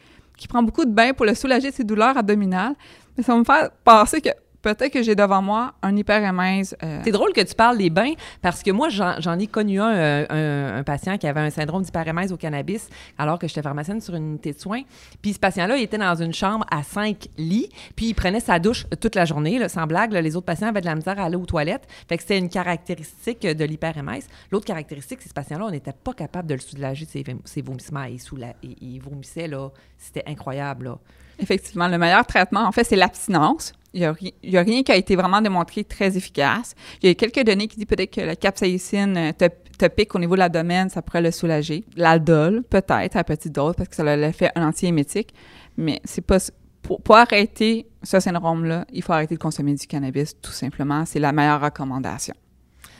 prend 0.48 0.62
beaucoup 0.62 0.84
de 0.84 0.92
bains 0.92 1.12
pour 1.14 1.26
le 1.26 1.34
soulager 1.34 1.70
de 1.70 1.74
ses 1.74 1.84
douleurs 1.84 2.16
abdominales, 2.16 2.74
mais 3.16 3.22
ça 3.22 3.36
me 3.36 3.44
fait 3.44 3.72
penser 3.84 4.20
que 4.20 4.30
peut-être 4.74 4.92
que 4.92 5.02
j'ai 5.02 5.14
devant 5.14 5.42
moi 5.42 5.74
un 5.82 5.94
hyperémèse. 5.96 6.76
Euh, 6.82 7.00
c'est 7.04 7.12
drôle 7.12 7.32
que 7.32 7.40
tu 7.40 7.54
parles 7.54 7.78
des 7.78 7.90
bains 7.90 8.14
parce 8.42 8.64
que 8.64 8.72
moi, 8.72 8.88
j'en 8.88 9.38
ai 9.38 9.46
connu 9.46 9.80
euh, 9.80 10.26
un, 10.28 10.78
un, 10.78 10.82
patient 10.82 11.18
qui 11.18 11.28
avait 11.28 11.40
un 11.40 11.50
syndrome 11.50 11.82
d'hyperémèse 11.82 12.32
au 12.32 12.36
cannabis 12.36 12.88
alors 13.16 13.38
que 13.38 13.46
j'étais 13.46 13.62
pharmacienne 13.62 14.00
sur 14.00 14.16
une 14.16 14.30
unité 14.30 14.52
de 14.52 14.58
soins. 14.58 14.82
Puis 15.22 15.34
ce 15.34 15.38
patient-là, 15.38 15.76
il 15.76 15.84
était 15.84 15.98
dans 15.98 16.16
une 16.16 16.34
chambre 16.34 16.66
à 16.68 16.82
cinq 16.82 17.28
lits, 17.38 17.70
puis 17.94 18.06
il 18.06 18.14
prenait 18.14 18.40
sa 18.40 18.58
douche 18.58 18.86
toute 19.00 19.14
la 19.14 19.24
journée, 19.24 19.68
sans 19.68 19.86
blague. 19.86 20.12
les 20.12 20.34
autres 20.34 20.46
patients 20.46 20.68
avaient 20.68 20.80
de 20.80 20.86
la 20.86 20.96
misère 20.96 21.18
à 21.20 21.24
aller 21.24 21.36
aux 21.36 21.46
toilettes. 21.46 21.86
Fait 22.08 22.16
que 22.16 22.22
c'était 22.22 22.38
une 22.38 22.48
caractéristique 22.48 23.42
de 23.42 23.64
l'hyperémèse. 23.64 24.26
L'autre 24.50 24.66
caractéristique, 24.66 25.18
c'est 25.20 25.24
que 25.24 25.30
ce 25.30 25.34
patient-là, 25.34 25.66
on 25.66 25.70
n'était 25.70 25.92
pas 25.92 26.12
capable 26.12 26.48
de 26.48 26.54
le 26.54 26.60
soulager 26.60 27.06
de 27.06 27.36
ses, 27.44 27.62
vomissements. 27.62 28.04
Il, 28.04 28.18
il, 28.62 28.76
il 28.80 28.98
vomissait, 28.98 29.46
là. 29.46 29.68
C'était 29.96 30.24
incroyable, 30.26 30.86
là. 30.86 30.98
Effectivement, 31.38 31.88
le 31.88 31.98
meilleur 31.98 32.26
traitement, 32.26 32.64
en 32.66 32.72
fait, 32.72 32.84
c'est 32.84 32.96
l'abstinence. 32.96 33.72
Il 33.96 34.00
n'y 34.44 34.56
a, 34.58 34.62
rien 34.62 34.82
qui 34.82 34.92
a 34.92 34.96
été 34.96 35.16
vraiment 35.16 35.40
démontré 35.40 35.82
très 35.82 36.18
efficace. 36.18 36.74
Il 37.02 37.08
y 37.08 37.10
a 37.10 37.14
quelques 37.14 37.42
données 37.42 37.66
qui 37.66 37.76
disent 37.76 37.86
peut-être 37.86 38.14
que 38.14 38.20
la 38.20 38.36
capsaïcine 38.36 39.16
euh, 39.16 39.48
topique 39.78 40.14
au 40.14 40.18
niveau 40.18 40.34
de 40.34 40.40
l'abdomen, 40.40 40.90
ça 40.90 41.00
pourrait 41.00 41.22
le 41.22 41.30
soulager. 41.30 41.82
L'aldol, 41.96 42.62
peut-être, 42.68 43.16
à 43.16 43.24
petite 43.24 43.54
dose, 43.54 43.74
parce 43.74 43.88
que 43.88 43.96
ça 43.96 44.02
a 44.02 44.14
l'effet 44.14 44.50
anti-émétique. 44.54 45.32
Mais 45.78 46.00
c'est 46.04 46.20
pas... 46.20 46.38
Pour, 46.82 47.00
pour 47.00 47.16
arrêter 47.16 47.86
ce 48.02 48.20
syndrome-là, 48.20 48.84
il 48.92 49.02
faut 49.02 49.14
arrêter 49.14 49.34
de 49.34 49.40
consommer 49.40 49.74
du 49.74 49.86
cannabis, 49.86 50.38
tout 50.40 50.52
simplement. 50.52 51.04
C'est 51.06 51.18
la 51.18 51.32
meilleure 51.32 51.62
recommandation. 51.62 52.34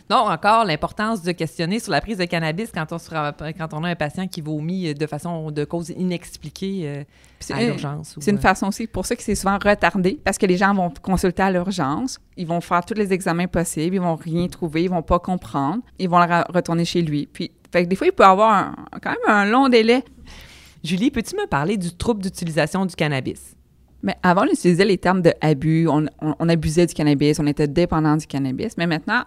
Non, 0.09 0.19
encore 0.19 0.65
l'importance 0.65 1.23
de 1.23 1.33
questionner 1.33 1.81
sur 1.81 1.91
la 1.91 2.01
prise 2.01 2.19
de 2.19 2.25
cannabis 2.27 2.71
quand 2.73 2.87
on, 2.93 2.97
quand 2.97 3.75
on 3.75 3.83
a 3.83 3.89
un 3.89 3.97
patient 3.97 4.29
qui 4.29 4.41
vomit 4.41 4.95
de 4.95 5.07
façon 5.07 5.51
de 5.51 5.65
cause 5.65 5.91
inexpliquée 5.91 6.83
euh, 6.85 7.53
à 7.53 7.65
l'urgence. 7.65 8.17
C'est 8.21 8.31
une 8.31 8.37
euh, 8.37 8.41
façon 8.41 8.69
aussi 8.69 8.87
pour 8.87 9.05
ça 9.05 9.17
que 9.17 9.23
c'est 9.23 9.35
souvent 9.35 9.59
retardé 9.59 10.21
parce 10.23 10.39
que 10.39 10.47
les 10.47 10.57
gens 10.57 10.73
vont 10.75 10.93
consulter 11.03 11.43
à 11.43 11.51
l'urgence, 11.51 12.21
ils 12.37 12.47
vont 12.47 12.61
faire 12.61 12.85
tous 12.85 12.95
les 12.95 13.13
examens 13.13 13.49
possibles, 13.49 13.97
ils 13.97 14.01
vont 14.01 14.15
rien 14.15 14.47
trouver, 14.47 14.85
ils 14.85 14.91
vont 14.91 15.03
pas 15.03 15.19
comprendre, 15.19 15.83
ils 15.99 16.09
vont 16.09 16.25
retourner 16.55 16.85
chez 16.85 17.03
lui. 17.03 17.27
Puis, 17.27 17.51
fait 17.73 17.83
que 17.83 17.89
des 17.89 17.97
fois, 17.97 18.07
il 18.07 18.13
peut 18.13 18.25
avoir 18.25 18.77
quand 19.03 19.11
même 19.11 19.19
un 19.27 19.45
long 19.45 19.69
délai. 19.69 20.05
Julie, 20.85 21.11
peux-tu 21.11 21.35
me 21.35 21.49
parler 21.49 21.77
du 21.77 21.93
trouble 21.93 22.23
d'utilisation 22.23 22.87
du 22.87 22.95
cannabis? 22.95 23.57
Mais 24.05 24.15
avant, 24.23 24.43
on 24.43 24.53
utilisait 24.53 24.85
les 24.85 24.99
termes 24.99 25.21
de 25.21 25.33
abus, 25.41 25.89
on, 25.89 26.07
on, 26.21 26.49
abusait 26.49 26.87
du 26.87 26.95
cannabis, 26.95 27.41
on 27.41 27.47
était 27.47 27.67
dépendant 27.67 28.17
du 28.17 28.27
cannabis. 28.27 28.77
Mais 28.77 28.87
maintenant, 28.87 29.25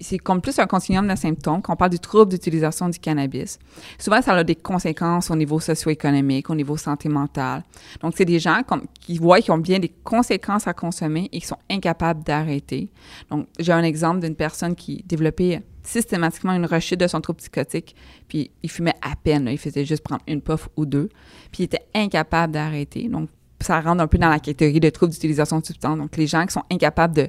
c'est 0.00 0.18
comme 0.18 0.40
plus 0.40 0.58
un 0.58 0.66
continuum 0.66 1.06
de 1.06 1.14
symptômes 1.14 1.62
quand 1.62 1.72
on 1.72 1.76
parle 1.76 1.90
du 1.90 1.98
trouble 1.98 2.30
d'utilisation 2.30 2.88
du 2.88 2.98
cannabis. 2.98 3.58
Souvent, 3.98 4.22
ça 4.22 4.34
a 4.34 4.44
des 4.44 4.56
conséquences 4.56 5.30
au 5.30 5.36
niveau 5.36 5.60
socio-économique, 5.60 6.48
au 6.50 6.54
niveau 6.54 6.76
santé 6.76 7.08
mentale. 7.08 7.64
Donc, 8.00 8.14
c'est 8.16 8.24
des 8.24 8.38
gens 8.38 8.62
qui 9.00 9.18
voient 9.18 9.40
qu'ils 9.40 9.52
ont 9.52 9.58
bien 9.58 9.78
des 9.78 9.92
conséquences 10.04 10.66
à 10.66 10.72
consommer 10.72 11.28
et 11.32 11.40
qui 11.40 11.46
sont 11.46 11.58
incapables 11.70 12.22
d'arrêter. 12.22 12.88
Donc, 13.30 13.46
j'ai 13.58 13.72
un 13.72 13.82
exemple 13.82 14.20
d'une 14.20 14.36
personne 14.36 14.74
qui 14.74 15.04
développait 15.06 15.62
systématiquement 15.82 16.52
une 16.52 16.66
rechute 16.66 17.00
de 17.00 17.06
son 17.06 17.20
trouble 17.20 17.38
psychotique, 17.38 17.96
puis 18.28 18.50
il 18.62 18.70
fumait 18.70 18.94
à 19.02 19.16
peine, 19.16 19.48
il 19.50 19.58
faisait 19.58 19.84
juste 19.84 20.02
prendre 20.02 20.22
une 20.28 20.42
puff 20.42 20.68
ou 20.76 20.84
deux, 20.84 21.08
puis 21.50 21.62
il 21.62 21.64
était 21.64 21.86
incapable 21.94 22.52
d'arrêter. 22.52 23.08
Donc, 23.08 23.28
ça 23.60 23.80
rentre 23.80 24.02
un 24.02 24.06
peu 24.06 24.18
dans 24.18 24.28
la 24.28 24.38
catégorie 24.38 24.80
de 24.80 24.90
troubles 24.90 25.12
d'utilisation 25.12 25.60
de 25.60 25.66
substances. 25.66 25.98
Donc, 25.98 26.16
les 26.16 26.26
gens 26.26 26.44
qui 26.46 26.52
sont 26.52 26.64
incapables 26.70 27.14
de 27.14 27.28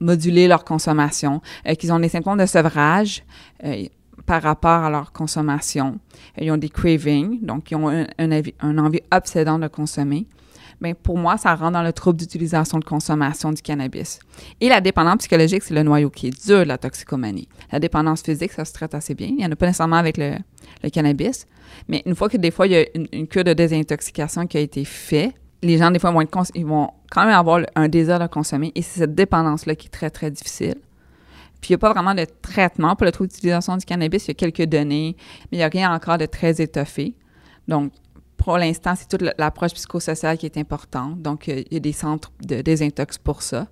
moduler 0.00 0.48
leur 0.48 0.64
consommation, 0.64 1.40
euh, 1.66 1.74
qu'ils 1.74 1.92
ont 1.92 1.98
des 1.98 2.08
symptômes 2.08 2.38
de 2.38 2.46
sevrage 2.46 3.24
euh, 3.64 3.86
par 4.26 4.42
rapport 4.42 4.84
à 4.84 4.90
leur 4.90 5.12
consommation. 5.12 5.98
Ils 6.40 6.50
ont 6.50 6.56
des 6.56 6.68
cravings, 6.68 7.44
donc 7.44 7.70
ils 7.70 7.76
ont 7.76 7.88
un, 7.88 8.78
envie 8.78 9.00
obsédant 9.10 9.58
de 9.58 9.68
consommer. 9.68 10.26
ben 10.80 10.94
pour 10.94 11.18
moi, 11.18 11.36
ça 11.38 11.54
rentre 11.54 11.72
dans 11.72 11.82
le 11.82 11.92
trouble 11.92 12.18
d'utilisation 12.18 12.78
de 12.78 12.84
consommation 12.84 13.52
du 13.52 13.62
cannabis. 13.62 14.20
Et 14.60 14.68
la 14.68 14.80
dépendance 14.80 15.18
psychologique, 15.18 15.62
c'est 15.62 15.74
le 15.74 15.82
noyau 15.82 16.10
qui 16.10 16.28
est 16.28 16.46
dur 16.46 16.60
de 16.60 16.68
la 16.68 16.78
toxicomanie. 16.78 17.48
La 17.70 17.80
dépendance 17.80 18.22
physique, 18.22 18.52
ça 18.52 18.64
se 18.64 18.72
traite 18.72 18.94
assez 18.94 19.14
bien. 19.14 19.28
Il 19.28 19.36
n'y 19.36 19.46
en 19.46 19.52
a 19.52 19.56
pas 19.56 19.66
nécessairement 19.66 19.96
avec 19.96 20.16
le, 20.18 20.36
cannabis. 20.92 21.46
Mais 21.88 22.02
une 22.06 22.14
fois 22.14 22.28
que 22.28 22.36
des 22.36 22.50
fois, 22.50 22.66
il 22.66 22.72
y 22.72 22.76
a 22.76 22.84
une, 22.94 23.26
cure 23.26 23.44
de 23.44 23.52
désintoxication 23.54 24.46
qui 24.46 24.56
a 24.56 24.60
été 24.60 24.84
faite, 24.84 25.34
les 25.62 25.78
gens, 25.78 25.90
des 25.90 25.98
fois, 25.98 26.10
vont, 26.10 26.26
ils 26.54 26.66
vont 26.66 26.90
quand 27.10 27.24
même 27.24 27.34
avoir 27.34 27.60
un 27.74 27.88
désir 27.88 28.18
de 28.18 28.26
consommer. 28.26 28.72
Et 28.74 28.82
c'est 28.82 29.00
cette 29.00 29.14
dépendance-là 29.14 29.74
qui 29.74 29.86
est 29.86 29.90
très, 29.90 30.10
très 30.10 30.30
difficile. 30.30 30.76
Puis 31.60 31.70
il 31.70 31.72
n'y 31.72 31.76
a 31.76 31.78
pas 31.78 31.92
vraiment 31.92 32.14
de 32.14 32.26
traitement 32.42 32.96
pour 32.96 33.04
le 33.04 33.12
trouble 33.12 33.30
d'utilisation 33.30 33.76
du 33.76 33.84
cannabis. 33.84 34.24
Il 34.26 34.28
y 34.28 34.30
a 34.32 34.34
quelques 34.34 34.68
données, 34.68 35.16
mais 35.44 35.48
il 35.52 35.56
n'y 35.58 35.64
a 35.64 35.68
rien 35.68 35.94
encore 35.94 36.18
de 36.18 36.26
très 36.26 36.60
étoffé. 36.60 37.14
Donc, 37.68 37.92
pour 38.36 38.58
l'instant, 38.58 38.94
c'est 38.96 39.06
toute 39.06 39.22
l'approche 39.38 39.72
psychosociale 39.74 40.36
qui 40.36 40.46
est 40.46 40.58
importante. 40.58 41.22
Donc, 41.22 41.46
il 41.46 41.64
y 41.70 41.76
a 41.76 41.80
des 41.80 41.92
centres 41.92 42.32
de 42.40 42.60
désintox 42.60 43.16
pour 43.18 43.42
ça. 43.42 43.68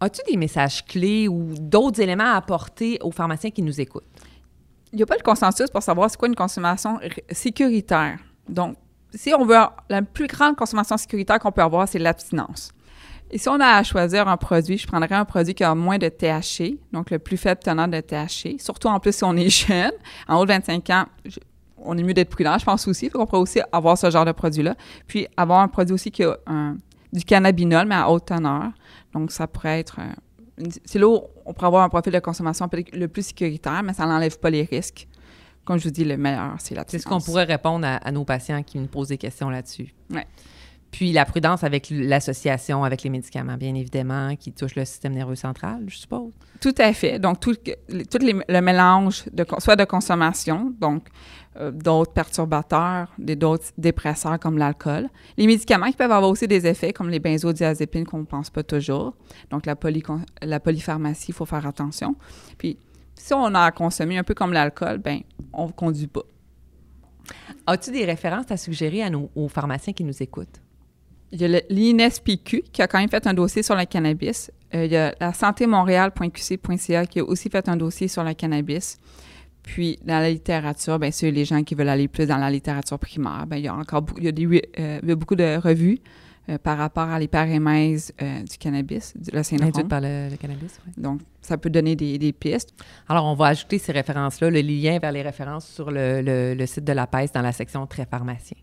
As-tu 0.00 0.22
des 0.30 0.38
messages 0.38 0.84
clés 0.86 1.28
ou 1.28 1.52
d'autres 1.60 2.00
éléments 2.00 2.32
à 2.32 2.36
apporter 2.36 2.98
aux 3.02 3.10
pharmaciens 3.10 3.50
qui 3.50 3.60
nous 3.60 3.78
écoutent? 3.78 4.04
Il 4.92 4.96
n'y 4.96 5.02
a 5.02 5.06
pas 5.06 5.18
de 5.18 5.22
consensus 5.22 5.68
pour 5.68 5.82
savoir 5.82 6.08
c'est 6.08 6.16
quoi 6.16 6.28
une 6.28 6.34
consommation 6.34 6.98
sécuritaire. 7.30 8.18
Donc, 8.48 8.76
si 9.14 9.32
on 9.34 9.44
veut, 9.44 9.56
la 9.88 10.02
plus 10.02 10.26
grande 10.26 10.56
consommation 10.56 10.96
sécuritaire 10.96 11.38
qu'on 11.38 11.52
peut 11.52 11.62
avoir, 11.62 11.88
c'est 11.88 11.98
l'abstinence. 11.98 12.72
Et 13.30 13.38
si 13.38 13.48
on 13.48 13.58
a 13.58 13.66
à 13.66 13.82
choisir 13.82 14.28
un 14.28 14.36
produit, 14.36 14.78
je 14.78 14.86
prendrais 14.86 15.14
un 15.14 15.24
produit 15.24 15.54
qui 15.54 15.64
a 15.64 15.74
moins 15.74 15.98
de 15.98 16.08
THC, 16.08 16.78
donc 16.92 17.10
le 17.10 17.18
plus 17.18 17.36
faible 17.36 17.60
tenant 17.62 17.88
de 17.88 18.00
THC, 18.00 18.60
surtout 18.60 18.88
en 18.88 19.00
plus 19.00 19.14
si 19.14 19.24
on 19.24 19.36
est 19.36 19.48
jeune. 19.66 19.92
En 20.28 20.38
haut 20.38 20.44
de 20.44 20.52
25 20.52 20.90
ans, 20.90 21.06
on 21.78 21.98
est 21.98 22.02
mieux 22.02 22.14
d'être 22.14 22.30
prudent, 22.30 22.56
je 22.58 22.64
pense 22.64 22.86
aussi. 22.88 23.10
On 23.14 23.26
pourrait 23.26 23.42
aussi 23.42 23.60
avoir 23.72 23.98
ce 23.98 24.10
genre 24.10 24.24
de 24.24 24.32
produit-là. 24.32 24.74
Puis 25.06 25.26
avoir 25.36 25.60
un 25.60 25.68
produit 25.68 25.94
aussi 25.94 26.10
qui 26.10 26.22
a 26.22 26.36
du 27.12 27.24
cannabinol, 27.24 27.86
mais 27.86 27.94
à 27.94 28.10
haute 28.10 28.26
teneur. 28.26 28.70
Donc, 29.12 29.30
ça 29.30 29.46
pourrait 29.46 29.80
être. 29.80 30.00
c'est 30.84 30.98
là 30.98 31.08
où 31.08 31.20
on 31.44 31.52
pourrait 31.52 31.66
avoir 31.66 31.84
un 31.84 31.88
profil 31.88 32.12
de 32.12 32.18
consommation 32.18 32.68
le 32.92 33.06
plus 33.06 33.26
sécuritaire, 33.26 33.82
mais 33.82 33.92
ça 33.92 34.06
n'enlève 34.06 34.38
pas 34.38 34.50
les 34.50 34.62
risques. 34.62 35.06
Comme 35.64 35.78
je 35.78 35.84
vous 35.84 35.90
dis, 35.90 36.04
le 36.04 36.16
meilleur, 36.16 36.54
c'est 36.58 36.74
la 36.74 36.84
C'est 36.86 36.98
ce 36.98 37.06
qu'on 37.06 37.20
pourrait 37.20 37.44
répondre 37.44 37.86
à, 37.86 37.96
à, 37.96 38.12
nos 38.12 38.24
patients 38.24 38.62
qui 38.62 38.78
nous 38.78 38.86
posent 38.86 39.08
des 39.08 39.18
questions 39.18 39.48
là-dessus. 39.50 39.94
Oui. 40.10 40.20
Puis 40.94 41.10
la 41.10 41.24
prudence 41.24 41.64
avec 41.64 41.88
l'association 41.90 42.84
avec 42.84 43.02
les 43.02 43.10
médicaments, 43.10 43.56
bien 43.56 43.74
évidemment, 43.74 44.36
qui 44.36 44.52
touche 44.52 44.76
le 44.76 44.84
système 44.84 45.12
nerveux 45.12 45.34
central, 45.34 45.82
je 45.88 45.96
suppose. 45.96 46.32
Tout 46.60 46.74
à 46.78 46.92
fait. 46.92 47.18
Donc, 47.18 47.40
tout, 47.40 47.56
tout 47.56 48.18
le 48.22 48.60
mélange, 48.60 49.24
de, 49.32 49.44
soit 49.58 49.74
de 49.74 49.84
consommation, 49.84 50.72
donc 50.80 51.08
euh, 51.56 51.72
d'autres 51.72 52.12
perturbateurs, 52.12 53.12
d'autres 53.18 53.72
dépresseurs 53.76 54.38
comme 54.38 54.56
l'alcool. 54.56 55.08
Les 55.36 55.48
médicaments 55.48 55.86
qui 55.86 55.96
peuvent 55.96 56.12
avoir 56.12 56.30
aussi 56.30 56.46
des 56.46 56.64
effets 56.64 56.92
comme 56.92 57.10
les 57.10 57.18
benzodiazépines 57.18 58.06
qu'on 58.06 58.20
ne 58.20 58.24
pense 58.24 58.50
pas 58.50 58.62
toujours. 58.62 59.16
Donc, 59.50 59.66
la, 59.66 59.74
poly, 59.74 60.00
la 60.42 60.60
polypharmacie, 60.60 61.32
il 61.32 61.34
faut 61.34 61.44
faire 61.44 61.66
attention. 61.66 62.14
Puis, 62.56 62.78
si 63.14 63.32
on 63.34 63.54
a 63.54 63.60
à 63.60 63.72
consommer 63.72 64.18
un 64.18 64.24
peu 64.24 64.34
comme 64.34 64.52
l'alcool, 64.52 64.98
ben 64.98 65.20
on 65.52 65.66
ne 65.66 65.72
conduit 65.72 66.06
pas. 66.06 66.22
As-tu 67.66 67.90
des 67.90 68.04
références 68.04 68.50
à 68.50 68.56
suggérer 68.56 69.02
à 69.02 69.10
nos, 69.10 69.30
aux 69.34 69.48
pharmaciens 69.48 69.92
qui 69.92 70.04
nous 70.04 70.22
écoutent? 70.22 70.60
Il 71.32 71.40
y 71.40 71.44
a 71.44 71.60
l'INSPQ 71.68 72.64
qui 72.72 72.82
a 72.82 72.86
quand 72.86 72.98
même 72.98 73.08
fait 73.08 73.26
un 73.26 73.34
dossier 73.34 73.62
sur 73.62 73.74
le 73.74 73.84
cannabis. 73.86 74.50
Euh, 74.74 74.84
il 74.84 74.92
y 74.92 74.96
a 74.96 75.14
la 75.18 75.32
santémontréal.qc.ca 75.32 77.06
qui 77.06 77.20
a 77.20 77.24
aussi 77.24 77.48
fait 77.48 77.68
un 77.68 77.76
dossier 77.76 78.08
sur 78.08 78.22
le 78.22 78.34
cannabis. 78.34 78.98
Puis, 79.62 79.98
dans 80.04 80.18
la 80.18 80.30
littérature, 80.30 80.98
bien 80.98 81.10
sûr, 81.10 81.32
les 81.32 81.46
gens 81.46 81.62
qui 81.64 81.74
veulent 81.74 81.88
aller 81.88 82.06
plus 82.06 82.26
dans 82.26 82.36
la 82.36 82.50
littérature 82.50 82.98
primaire, 82.98 83.46
bien, 83.46 83.58
il 83.58 83.64
y 83.64 83.68
a 83.68 83.74
encore 83.74 84.04
il 84.18 84.24
y 84.24 84.28
a 84.28 84.32
des, 84.32 84.46
euh, 84.78 85.00
il 85.02 85.08
y 85.08 85.12
a 85.12 85.16
beaucoup 85.16 85.34
de 85.34 85.56
revues 85.56 85.98
euh, 86.48 86.58
par 86.58 86.78
rapport 86.78 87.08
à 87.08 87.18
l'hyperémèse 87.18 88.12
du 88.18 88.58
cannabis, 88.58 89.14
le 89.32 89.42
syndrome. 89.42 89.88
par 89.88 90.00
le, 90.00 90.36
cannabis, 90.36 90.80
oui. 90.86 90.92
Donc, 90.96 91.20
ça 91.40 91.56
peut 91.56 91.70
donner 91.70 91.96
des, 91.96 92.18
des, 92.18 92.32
pistes. 92.32 92.74
Alors, 93.08 93.24
on 93.26 93.34
va 93.34 93.46
ajouter 93.46 93.78
ces 93.78 93.92
références-là, 93.92 94.50
le 94.50 94.60
lien 94.60 94.98
vers 94.98 95.12
les 95.12 95.22
références 95.22 95.66
sur 95.66 95.90
le, 95.90 96.54
le 96.54 96.66
site 96.66 96.84
de 96.84 96.92
la 96.92 97.06
PES 97.06 97.32
dans 97.34 97.42
la 97.42 97.52
section 97.52 97.86
Très 97.86 98.06
pharmacien. 98.06 98.56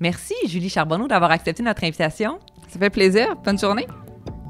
Merci, 0.00 0.34
Julie 0.46 0.68
Charbonneau, 0.68 1.08
d'avoir 1.08 1.30
accepté 1.30 1.62
notre 1.62 1.84
invitation. 1.84 2.38
Ça 2.68 2.78
fait 2.78 2.90
plaisir. 2.90 3.36
Bonne 3.44 3.58
journée. 3.58 3.86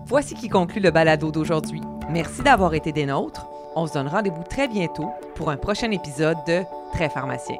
Voici 0.06 0.34
qui 0.34 0.48
conclut 0.48 0.80
le 0.80 0.90
balado 0.90 1.30
d'aujourd'hui. 1.30 1.80
Merci 2.10 2.42
d'avoir 2.42 2.74
été 2.74 2.92
des 2.92 3.06
nôtres. 3.06 3.46
On 3.76 3.86
se 3.86 3.94
donne 3.94 4.08
rendez-vous 4.08 4.42
très 4.42 4.66
bientôt 4.66 5.10
pour 5.36 5.50
un 5.50 5.56
prochain 5.56 5.90
épisode 5.90 6.38
de 6.46 6.62
Très 6.92 7.08
pharmacien. 7.08 7.56